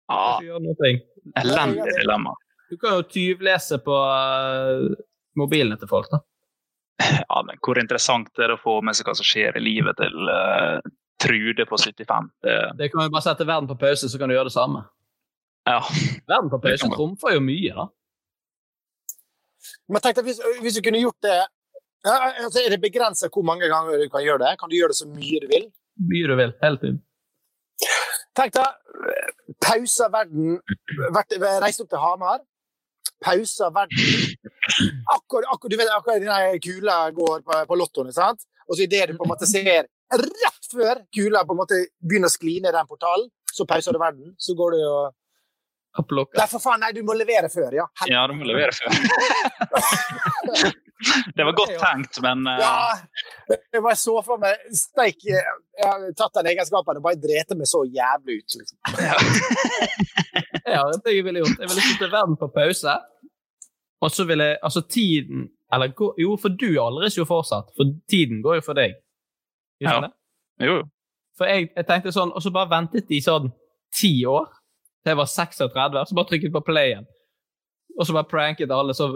[0.06, 0.94] Ja, Ikke
[1.42, 2.36] elendig dilemma.
[2.70, 4.94] Du kan jo tyvlese på uh,
[5.38, 6.22] mobilene til folk, da.
[7.02, 9.98] Ja, men hvor interessant er det å få med seg hva som skjer i livet
[10.00, 10.78] til eh,
[11.22, 12.30] Trude på 75?
[12.44, 14.84] Det, Det kan jo bare sette verden på pause, så kan du gjøre det samme.
[15.68, 15.80] ja.
[16.28, 17.88] Verden på pause trumfer jo mye, da.
[19.90, 21.38] Men tenk deg, hvis, hvis du kunne gjort det
[22.06, 22.14] ja,
[22.44, 24.52] altså Er det begrensa hvor mange ganger du kan gjøre det?
[24.60, 25.64] Kan du gjøre det så mye du vil?
[26.12, 27.00] Mye du vil, hele tiden.
[28.38, 28.68] Tenk deg
[29.64, 30.60] pausa verden
[31.16, 32.44] vært, Reist opp til Hamar.
[33.24, 33.98] Pausa verden
[35.16, 38.46] akkurat, akkurat, Du vet akkurat den kula går på, på lottoen, sant?
[38.70, 42.30] Og så idet du på en måte ser rett før kula på en måte begynner
[42.32, 44.28] å skli ned den portalen, så pauser du verden.
[44.42, 45.06] Så går du og
[45.96, 46.36] Og.
[46.36, 47.86] Nei, for faen, nei, du må levere før, ja.
[48.02, 48.16] Helvete.
[48.16, 48.90] ja, du må levere før.
[51.36, 52.60] det var godt tenkt, men uh...
[52.60, 53.00] Ja!
[53.74, 55.44] Jeg bare så for meg Steik, jeg
[55.80, 58.50] har tatt den egenskapen og bare drete meg så jævlig ut.
[58.60, 58.78] Liksom.
[60.66, 61.60] ja, har ting jeg ville gjort.
[61.64, 62.94] Jeg ville sette verden på pause.
[64.04, 67.68] Og så ville Altså, tiden Eller jo, for du aldres jo fortsatt.
[67.78, 68.92] For tiden går jo for deg.
[69.84, 70.02] Gjør Ja.
[70.08, 70.14] det?
[70.62, 70.84] Jo.
[71.36, 73.50] For jeg, jeg tenkte sånn, og så bare ventet de sånn
[73.96, 74.48] ti år
[75.04, 77.08] til jeg var 36, så bare trykket på play igjen.
[77.96, 79.10] Og så bare pranket alle, så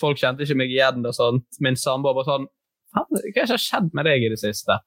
[0.00, 1.04] folk kjente ikke meg igjen.
[1.06, 1.58] og sånt.
[1.62, 2.46] Min samboer bare sånn
[2.96, 3.02] hva
[3.36, 4.78] har har skjedd med deg i det siste?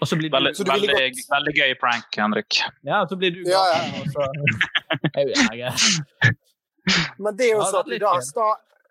[0.00, 0.96] Og så blir du, Veldig, Så du veldig,
[1.30, 2.58] veldig gøy prank, Henrik.
[2.84, 4.04] ja, så blir du Ja, ja.
[4.12, 4.28] så
[5.14, 6.34] Jeg ikke.
[7.18, 8.12] Men det er jo sånn at du da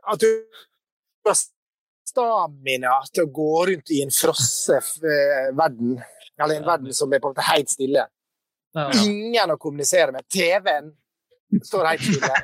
[0.05, 0.29] at du
[1.25, 1.37] har
[2.05, 5.91] stamina til å gå rundt i en frosse eh, verden.
[6.41, 8.03] Eller en verden som er på en måte helt stille.
[9.05, 10.23] Ingen å kommunisere med.
[10.27, 10.89] TV-en
[11.63, 12.35] står helt stille.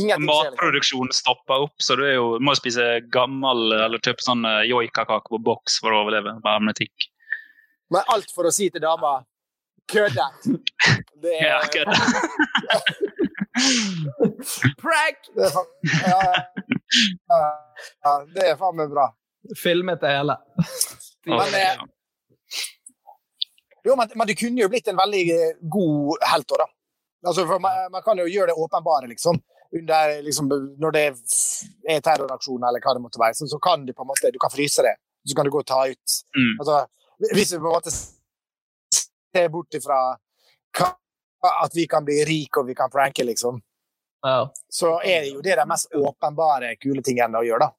[0.00, 0.26] Ingenting.
[0.30, 5.28] Matproduksjonen stopper opp, så du er jo, må spise gammel eller kjøpe sånn eh, joikakake
[5.34, 6.30] på boks for å overleve.
[6.38, 6.96] med hermetikk.
[7.90, 9.18] Men alt for å si til dama
[9.90, 10.32] køddet.
[11.20, 11.96] Det er, Ja, kødda.
[14.80, 15.18] Prank!
[15.36, 15.50] ja,
[17.30, 17.40] ja,
[18.04, 19.06] ja, det er faen meg bra.
[19.56, 20.36] Filmet det hele.
[21.26, 21.80] Men, eh,
[23.84, 26.66] Jo, men, men du kunne jo blitt en veldig eh, god helt òg, da.
[27.30, 29.38] Altså, for man, man kan jo gjøre det åpenbare, liksom.
[29.78, 30.48] Under, liksom
[30.82, 31.02] når det
[31.94, 34.38] er terroraksjoner eller hva det måtte være, så, så kan du på en måte du
[34.42, 34.96] kan fryse det.
[35.28, 36.56] Så kan du gå og ta ut Mm.
[36.58, 36.80] altså,
[37.34, 39.98] Hvis vi på en måte ser bort ifra
[41.64, 43.60] at vi kan bli rike og vi kan pranke, liksom,
[44.22, 44.52] Ja.
[44.68, 47.74] så er det jo det de mest åpenbare, kule tingene å gjøre, da.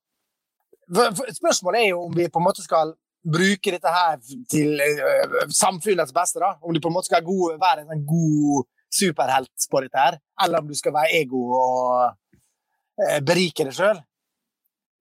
[1.32, 4.18] Spørsmålet er jo om vi på en måte skal bruke dette her
[4.50, 6.56] til uh, samfunnets beste, da.
[6.62, 10.64] Om du på en måte skal god, være en god superhelt på dette her, eller
[10.64, 14.02] om du skal være ego og uh, berike deg sjøl.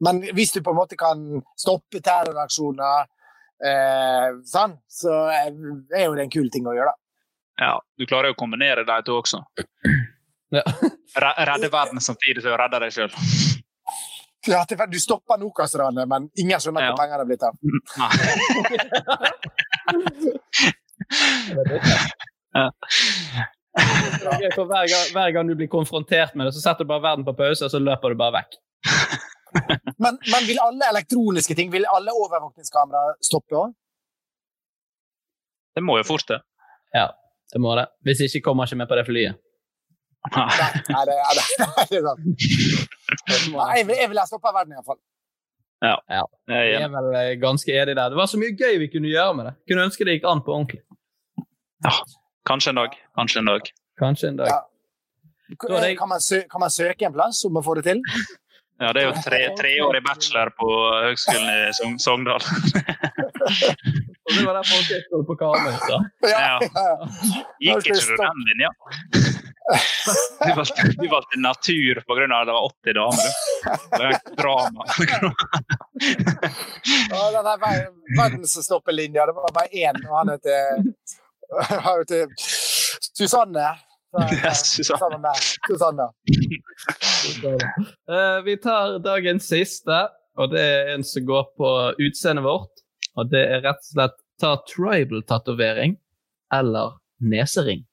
[0.05, 1.25] Men hvis du på en måte kan
[1.59, 3.09] stoppe terroraksjoner,
[3.65, 7.07] uh, sånn, så er jo det en kul ting å gjøre, da.
[7.61, 9.43] Ja, du klarer jo å kombinere de to også.
[10.51, 10.63] Ja.
[11.47, 13.11] Redde verden samtidig som å redde deg sjøl.
[14.49, 16.87] Ja, du stopper Nokas-ranet, men ingen skjønner Ja.
[16.93, 17.55] hvor pengene er blitt av.
[22.51, 22.71] Er
[24.55, 27.25] for hver, gang, hver gang du blir konfrontert med det, så setter du bare verden
[27.25, 28.51] på pause, og så løper du bare vekk.
[30.01, 33.73] Men, men vil alle elektroniske ting, vil alle overvåkningskamera stoppe òg?
[35.77, 36.41] Det må jo fort det.
[36.95, 37.07] Ja,
[37.53, 37.87] det må det.
[38.07, 39.35] Hvis ikke kommer ikke med på det flyet.
[40.21, 42.23] Nei, nei, det, nei, det, nei, det er sant.
[43.55, 44.99] Nei, jeg, vil, jeg vil av stoppa verden, iallfall.
[45.81, 45.95] Ja.
[46.51, 48.11] Vi Jeg er vel eh, ganske enige der.
[48.13, 49.55] Det var så mye gøy vi kunne gjøre med det.
[49.71, 50.83] Kunne ønske det gikk an på ordentlig.
[52.51, 52.99] Kanskje en dag.
[53.17, 53.71] Kanskje en dag.
[54.03, 54.53] Kanskje en dag.
[54.53, 54.61] Ja.
[55.65, 56.21] Da det- Kan man,
[56.53, 58.05] kan man søke en plass om å få det til?
[58.81, 60.69] Ja, det er jo tre, treårig bachelor på
[61.05, 62.41] Høgskolen i Sogn- Sogndal.
[62.41, 65.99] Og det var der folkehøyskole på Karmøy, da.
[66.31, 66.39] Ja.
[66.63, 66.95] ja.
[67.61, 68.71] Gikk ikke du den linja?
[70.47, 72.25] Du valgte, du valgte natur pga.
[72.41, 73.29] at det var 80 damer.
[73.93, 74.83] Det er et drama.
[77.11, 82.27] Ja, den der ver- verdensstoppelinja, det var bare én, og han heter,
[83.19, 83.69] Susanne.
[84.11, 85.33] Så- Ja, Susanne.
[85.69, 86.07] Susanne.
[88.11, 89.99] Eh, vi tar dagens siste,
[90.39, 91.69] og det er en som går på
[92.01, 92.81] utseendet vårt.
[93.21, 95.99] Og det er rett og slett ta tribal-tatovering
[96.55, 97.85] eller nesering.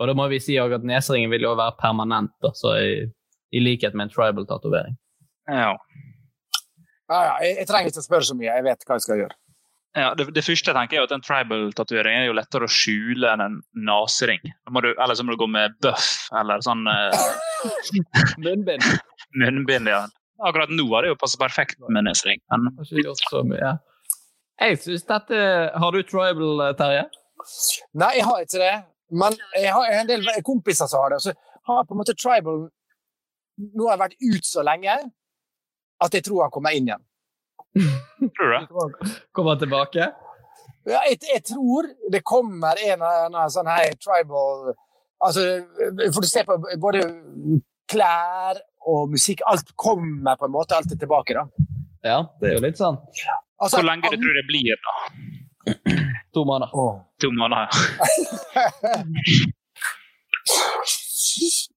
[0.00, 2.92] Og da må vi si at neseringen vil jo være permanent, da, så i,
[3.56, 4.98] i likhet med en tribal-tatovering.
[5.48, 5.72] Ja.
[7.06, 9.20] Ja, ja, jeg, jeg trenger ikke å spørre så mye, jeg vet hva jeg skal
[9.22, 9.36] gjøre.
[9.96, 13.30] Ja, det, det første jeg tenker er at en tribal-tatovering er jo lettere å skjule
[13.32, 13.54] enn en
[13.88, 14.42] nasering.
[14.68, 17.28] Eller så må du gå med buff eller sånn eh,
[18.44, 18.84] Munnbind.
[19.40, 19.88] munnbind.
[19.88, 20.02] Ja.
[20.44, 22.42] Akkurat nå har det jo passet perfekt med nesering.
[22.52, 23.72] Men Har ikke gjort så mye.
[24.60, 25.40] Jeg synes dette
[25.80, 27.06] Har du tribal, Terje?
[27.96, 28.74] Nei, jeg har ikke det.
[29.10, 31.20] Men jeg har en del kompiser som har det.
[31.22, 31.34] Så
[31.66, 32.66] har på en måte tribal
[33.56, 34.94] Nå har jeg vært ut så lenge
[36.04, 37.04] at jeg tror han kommer inn igjen.
[38.36, 39.14] tror du det?
[39.32, 40.10] Kommer tilbake?
[40.86, 44.74] Ja, jeg, jeg tror det kommer en eller sånn her tribal
[45.24, 45.40] Altså,
[46.12, 47.00] for du ser på både
[47.88, 51.46] klær og musikk Alt kommer på en måte alltid tilbake, da.
[52.04, 53.00] Ja, det er jo litt sånn.
[53.56, 55.96] Altså, Hvor lenge du tror du det blir, da?
[56.36, 56.70] To måneder.
[56.76, 56.98] Oh.
[57.22, 57.68] To måneder?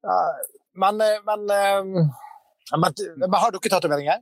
[0.03, 0.19] ja.
[0.79, 1.83] Men, eh, men, eh,
[2.79, 4.19] men, men har dere tatoveringer?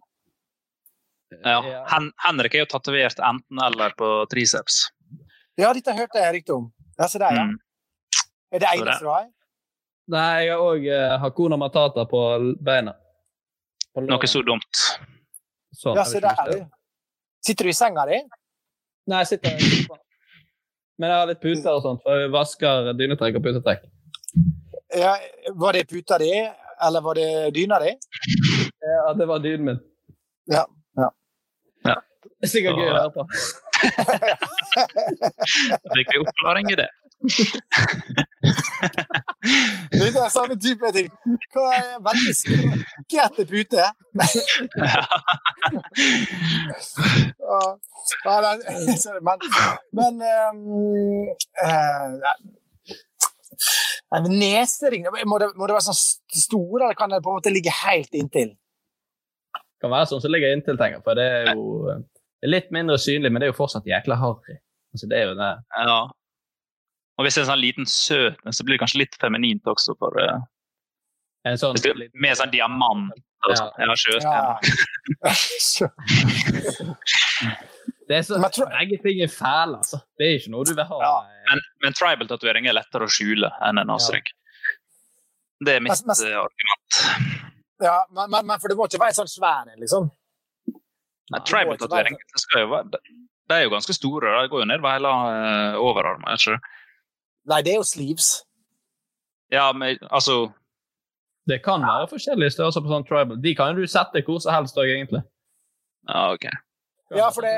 [1.43, 1.57] Ja.
[1.91, 4.87] Hen Henrik er jo tatovert enten-eller på triceps.
[5.59, 6.69] Ja, dette hørte jeg riktig om.
[6.97, 7.43] Ja, se der, ja.
[7.49, 7.57] Mm.
[8.55, 9.27] Er det eneste du har?
[10.15, 12.23] Nei, jeg har òg uh, Hakuna Matata på
[12.63, 12.95] beina.
[13.93, 14.05] På.
[14.07, 14.83] Noe så dumt.
[15.75, 16.41] Sånn, Ja, se der.
[16.47, 16.65] du.
[17.45, 18.21] Sitter du i senga di?
[19.11, 20.06] Nei, jeg sitter i sofaen.
[20.97, 23.83] Men jeg har litt puter og sånt, for jeg vasker dynetrekk og putetrekk.
[24.97, 25.13] Ja,
[25.59, 26.31] var det puta di,
[26.87, 27.93] eller var det dyna di?
[28.81, 29.79] Ja, det var dynen min.
[30.49, 30.63] Ja.
[30.97, 31.09] ja.
[31.85, 33.27] Det er sikkert gøy å høre på.
[35.97, 36.89] Fikk vi oppklaring i det?
[39.97, 41.09] Det er samme type ting.
[41.53, 43.85] Hva er veldig skrekkete pute?
[47.47, 47.63] Ja.
[48.27, 48.51] Ja, ja,
[49.23, 49.37] men,
[49.97, 50.13] men,
[50.51, 50.57] um,
[54.11, 57.51] men Nesering må det, må det være sånn store, eller kan det på en måte
[57.53, 58.53] ligge helt inntil?
[59.55, 61.01] Det kan være sånn som ligger inntil, tenker.
[61.05, 61.99] For det er jo eh,
[62.37, 64.55] det er litt mindre synlig, men det er jo fortsatt jækla harry.
[64.93, 65.51] Altså, det er jo det.
[65.89, 65.99] ja.
[67.17, 69.95] Og hvis det er en sånn liten søt, så blir det kanskje litt feminint også.
[69.97, 70.39] For, uh,
[71.47, 73.13] En sånn, det med sånn diamant.
[73.47, 73.71] Og sånn.
[73.79, 74.55] Ja, sjøstjerne.
[75.23, 75.33] Ja.
[78.09, 79.99] det er så, Men tror- Begge ting er fæle, altså.
[80.17, 80.99] Det er ikke noe du vil ha.
[81.03, 81.15] Ja.
[81.49, 84.25] Men, men tribal-tatovering er lettere å skjule enn en nasering.
[85.65, 86.91] Det er mitt Men- men- eh, argument.
[87.81, 90.09] Ja, men, men, men for det må ikke være sånn svær en, liksom.
[91.29, 92.99] Nei, Tribal-tatovering det skal jo være
[93.49, 94.31] De er jo ganske store.
[94.41, 96.59] De går jo nedover hele uh, overarmen.
[97.47, 98.29] Nei, det er jo sleeves.
[99.51, 100.49] Ja, men altså
[101.47, 103.37] Det kan være forskjellige størrelser på sånn tribal.
[103.39, 105.21] De kan jo du sette hvor som helst òg, egentlig.
[106.09, 106.49] Ja, OK.
[107.15, 107.53] Ja, for det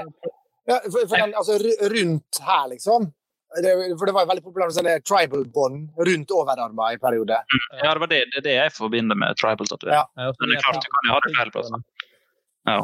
[0.69, 1.55] ja, for, for den, altså,
[1.95, 3.07] rundt her, liksom.
[3.63, 7.39] Det, for det var jo veldig populært med sånne tribal-bånd rundt overarmer i periode.
[7.79, 9.97] Ja, det var det, det, det jeg forbinder med tribal-tatovering.
[9.97, 10.05] Ja.
[10.21, 11.73] Ja, Men det er klart, du kan jo ha det feil plass.
[12.69, 12.77] Ja,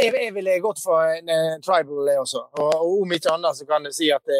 [0.00, 2.46] jeg, jeg ville gått for en, eh, tribal, jeg også.
[2.56, 4.32] Og, og om ikke annet så kan jeg si at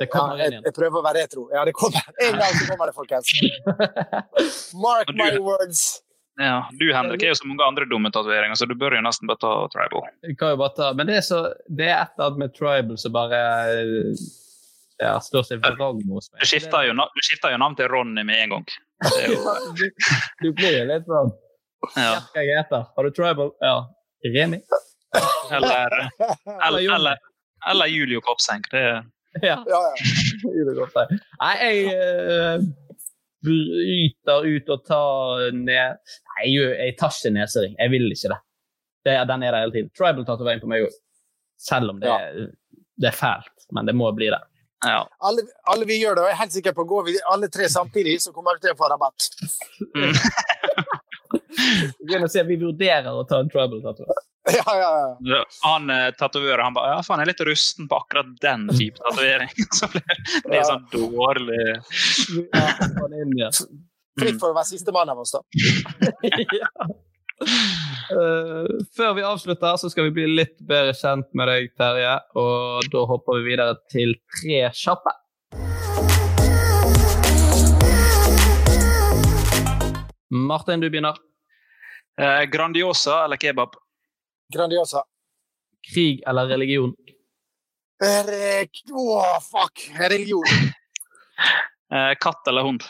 [0.00, 1.44] det, ja, jeg, jeg prøver å være retro.
[1.54, 2.02] Ja, det kommer.
[2.24, 3.30] En gang så kommer det, folkens.
[4.86, 5.84] Mark du- my words.
[6.36, 9.28] Ja, Du Henrik, er jo så mange andre dumme tatoveringer, så du bør jo nesten
[9.30, 10.02] bare ta tribal.
[10.26, 12.54] Vi kan jo bare ta, men det er, så, det er et eller annet med
[12.56, 13.38] tribal som bare
[14.98, 16.42] ja, står seg vrang hos meg.
[16.42, 18.66] Du skifter jo, du skifter jo navn til Ronny med en gang.
[19.30, 19.84] Jo, Du,
[20.42, 21.30] du blir jo litt sånn
[22.00, 22.16] ja.
[22.32, 22.86] Hva jeg heter.
[22.96, 23.50] Har du tribal?
[23.62, 23.74] Ja.
[24.34, 24.58] Remi?
[25.54, 25.92] Eller,
[26.66, 27.18] eller, eller,
[27.70, 28.62] eller Julio Kopseng.
[28.72, 29.02] Det er
[29.42, 29.56] Ja.
[29.66, 29.94] Ja, ja.
[30.68, 31.18] det godt, det.
[31.40, 32.58] Nei, jeg eh,
[33.44, 35.98] bryter ut og tar ned
[36.34, 37.74] Nei, jeg, tar ikke nesering.
[37.78, 38.40] Jeg vil ikke det.
[39.06, 39.90] det den er der hele tiden.
[39.98, 40.94] Tribal-tatovering på meg òg.
[41.60, 42.16] Selv om det, Ja.
[42.18, 42.50] er,
[43.00, 43.56] det er fælt.
[43.72, 44.42] Men det må bli det.
[44.84, 45.02] ja.
[45.24, 47.68] Alle, alle vi gjør det, og jeg er helt sikker på går vi alle tre
[47.72, 49.20] samtidig, så kommer vi til å få rabatt.
[49.94, 50.14] Mm.
[52.48, 54.26] Vi vurderer å ta en tribal-tatovering.
[54.52, 55.44] Ja, ja, ja.
[55.62, 59.00] Han uh, tatovøren han bare ja, faen, jeg er litt rusten på akkurat den type
[59.00, 59.48] tatovering.
[59.78, 60.66] Så ble det ja.
[60.68, 61.60] sånn dårlig
[62.52, 62.66] Ja,
[63.00, 63.48] han inn, ja.
[64.20, 65.40] Fritt for å være sistemann av oss, da.
[66.60, 66.68] ja.
[68.12, 72.14] Uh, før vi avslutter, så skal vi bli litt bedre kjent med deg, Terje.
[72.38, 75.16] Og da hopper vi videre til tre kjappe.
[80.34, 81.16] Martin, du begynner.
[82.20, 83.74] Eh, Grandiosa eller kebab?
[84.52, 85.04] Grandiosa.
[85.92, 86.94] Krig eller religion?
[88.02, 89.90] Re Åh, fuck!
[89.98, 90.44] Religion.
[91.92, 92.82] Eh, katt eller hund?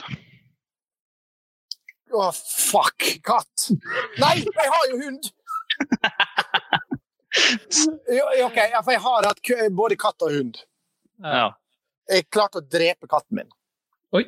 [2.12, 2.32] Åh,
[2.72, 3.22] fuck!
[3.22, 3.68] Katt.
[4.20, 5.24] Nei, jeg har jo hund!
[8.46, 10.54] OK, for jeg har hatt både katt og hund.
[11.20, 11.50] Ja.
[12.08, 13.50] Jeg klarte å drepe katten min.
[14.14, 14.24] Oi!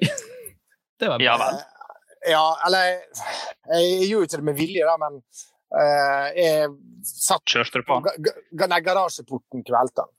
[0.98, 1.24] Det var bra.
[1.24, 1.56] Ja vel.
[2.26, 2.84] Ja, eller
[3.76, 5.24] Jeg gjorde ikke det med vilje, da, men eh,
[5.70, 6.68] jeg
[7.02, 8.68] satt Kjørte du på på han?
[8.70, 10.12] nei, garasjeporten kvelte han.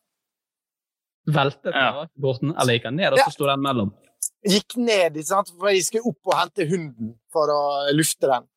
[1.27, 2.05] Veltet Ja.
[2.15, 3.93] borten, eller gikk han ned, og så sto den mellom?
[4.47, 5.49] Gikk ned, ikke sant?
[5.59, 7.61] for jeg skulle opp og hente hunden for å
[7.95, 8.47] lufte den.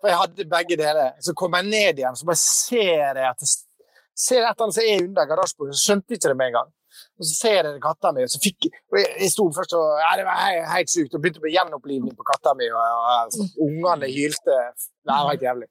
[0.00, 1.14] For jeg hadde begge deler.
[1.24, 4.74] Så kom jeg ned igjen, så bare ser jeg at det ser et eller annet
[4.76, 5.74] som er under garasjeporten.
[5.74, 6.70] Så skjønte jeg ikke det med en gang.
[7.18, 9.86] Og så ser jeg katta mi, og så fikk og jeg, jeg sto først og
[10.02, 11.16] ja, Det var helt, helt sykt.
[11.16, 14.62] Og begynte med gjenopplivning på katta mi, og, og, og ungene hylte.
[14.78, 15.68] Det var helt jævlig.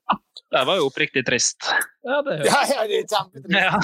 [0.47, 1.71] Det var jo oppriktig trist.
[2.07, 3.57] Ja, det er Ja, ja, det er kjempetrist.
[3.57, 3.81] Ja.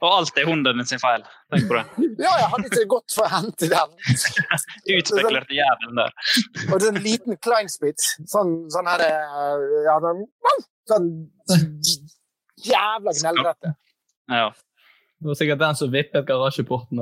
[0.00, 1.24] Og alt er hunden sin feil.
[1.52, 1.84] Tenk på det.
[2.22, 3.96] Ja, jeg hadde ikke gått for å hente den.
[4.96, 6.14] Utspekulerte jævelen der.
[6.70, 8.14] Og det er en liten kleinspitz.
[8.32, 10.22] Sånn, sånn her eh, ja, sånn,
[10.88, 11.10] sånn
[12.64, 13.74] jævla knellrette.
[14.32, 14.48] Ja.
[15.18, 16.98] Det var sikkert den som vippet garasjeporten.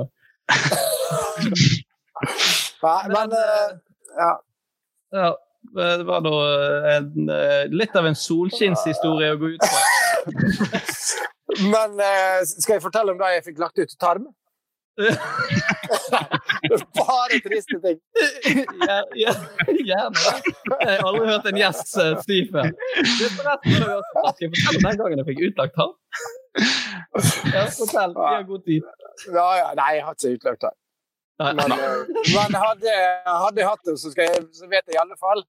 [2.81, 3.77] Ja, men eh,
[4.17, 4.41] ja.
[5.11, 5.37] Ja,
[5.75, 6.31] det var da
[6.95, 9.81] en, eh, litt av en solskinnshistorie å gå ut fra.
[11.71, 14.23] Men eh, skal jeg fortelle om da jeg fikk lagt ut tarm?
[16.97, 17.99] Bare triste ting.
[18.81, 19.33] Ja, ja,
[19.69, 20.33] gjerne.
[20.81, 22.65] Jeg har aldri hørt en gjest uh, si før.
[22.73, 25.93] Det er forresten den gangen jeg fikk utlagt tarm?
[27.53, 28.13] Ja, fortell.
[28.17, 28.91] Vi har god tid.
[29.33, 30.75] Ja, ja, nei, jeg har ikke utløp der.
[31.39, 31.97] Men, eh,
[32.33, 32.93] men hadde,
[33.29, 35.43] hadde jeg hatt det, så, skal jeg, så vet jeg i alle fall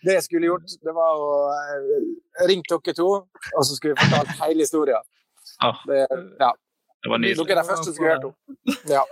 [0.00, 4.06] Det jeg skulle gjort, det var å uh, ringe dere to, og så skulle vi
[4.06, 5.04] fortalt hele historien.
[5.84, 6.00] Det,
[6.40, 6.48] ja.
[6.48, 7.50] det var Dere nydelig.
[7.52, 8.36] er de første som skulle hørt henne.
[8.88, 9.04] Ja.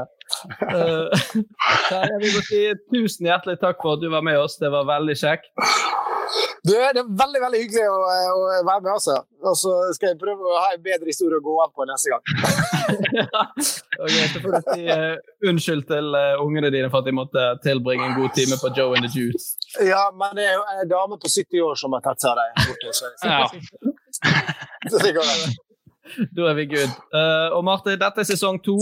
[0.00, 0.08] det.
[0.74, 1.06] Eh,
[2.10, 4.58] jeg vil si tusen hjertelig takk for at du var med oss.
[4.58, 5.54] Det var veldig kjekt.
[6.66, 8.90] Du, det er veldig veldig hyggelig å, å være med.
[8.92, 9.14] altså.
[9.48, 12.12] Og så skal jeg prøve å ha en bedre historie å gå av på neste
[12.12, 12.22] gang.
[13.16, 13.44] ja.
[14.00, 15.16] Ok, Så får du si uh,
[15.50, 18.92] unnskyld til uh, ungene dine for at de måtte tilbringe en god time på Joe
[18.96, 19.46] and the Juice.
[19.84, 22.36] Ja, men det er jo en dame på 70 år som har tatt seg av
[22.40, 22.48] deg.
[26.34, 26.90] Da er vi good.
[27.14, 28.76] Uh, og Martin, dette er sesong to,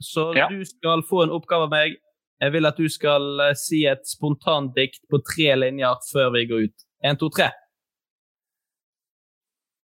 [0.00, 0.46] så Ja.
[0.48, 1.96] du skal få en oppgave av meg.
[2.40, 6.62] Jeg vil at du skal eh, si et spontandikt på tre linjer før vi går
[6.70, 6.86] ut.
[7.02, 7.50] Én, to, tre.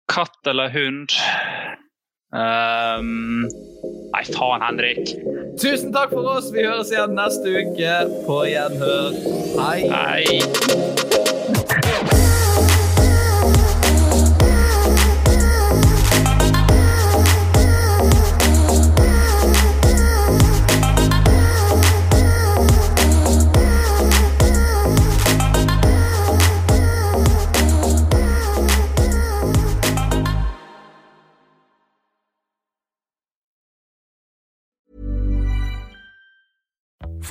[0.06, 1.10] Katt eller hund?
[2.30, 3.48] Um,
[4.14, 5.10] nei, faen, Henrik.
[5.58, 6.52] Tusen takk for oss.
[6.54, 7.96] Vi høres igjen neste uke.
[8.26, 9.18] På gjenhør.
[9.58, 9.80] Hei.
[9.90, 10.24] Nei.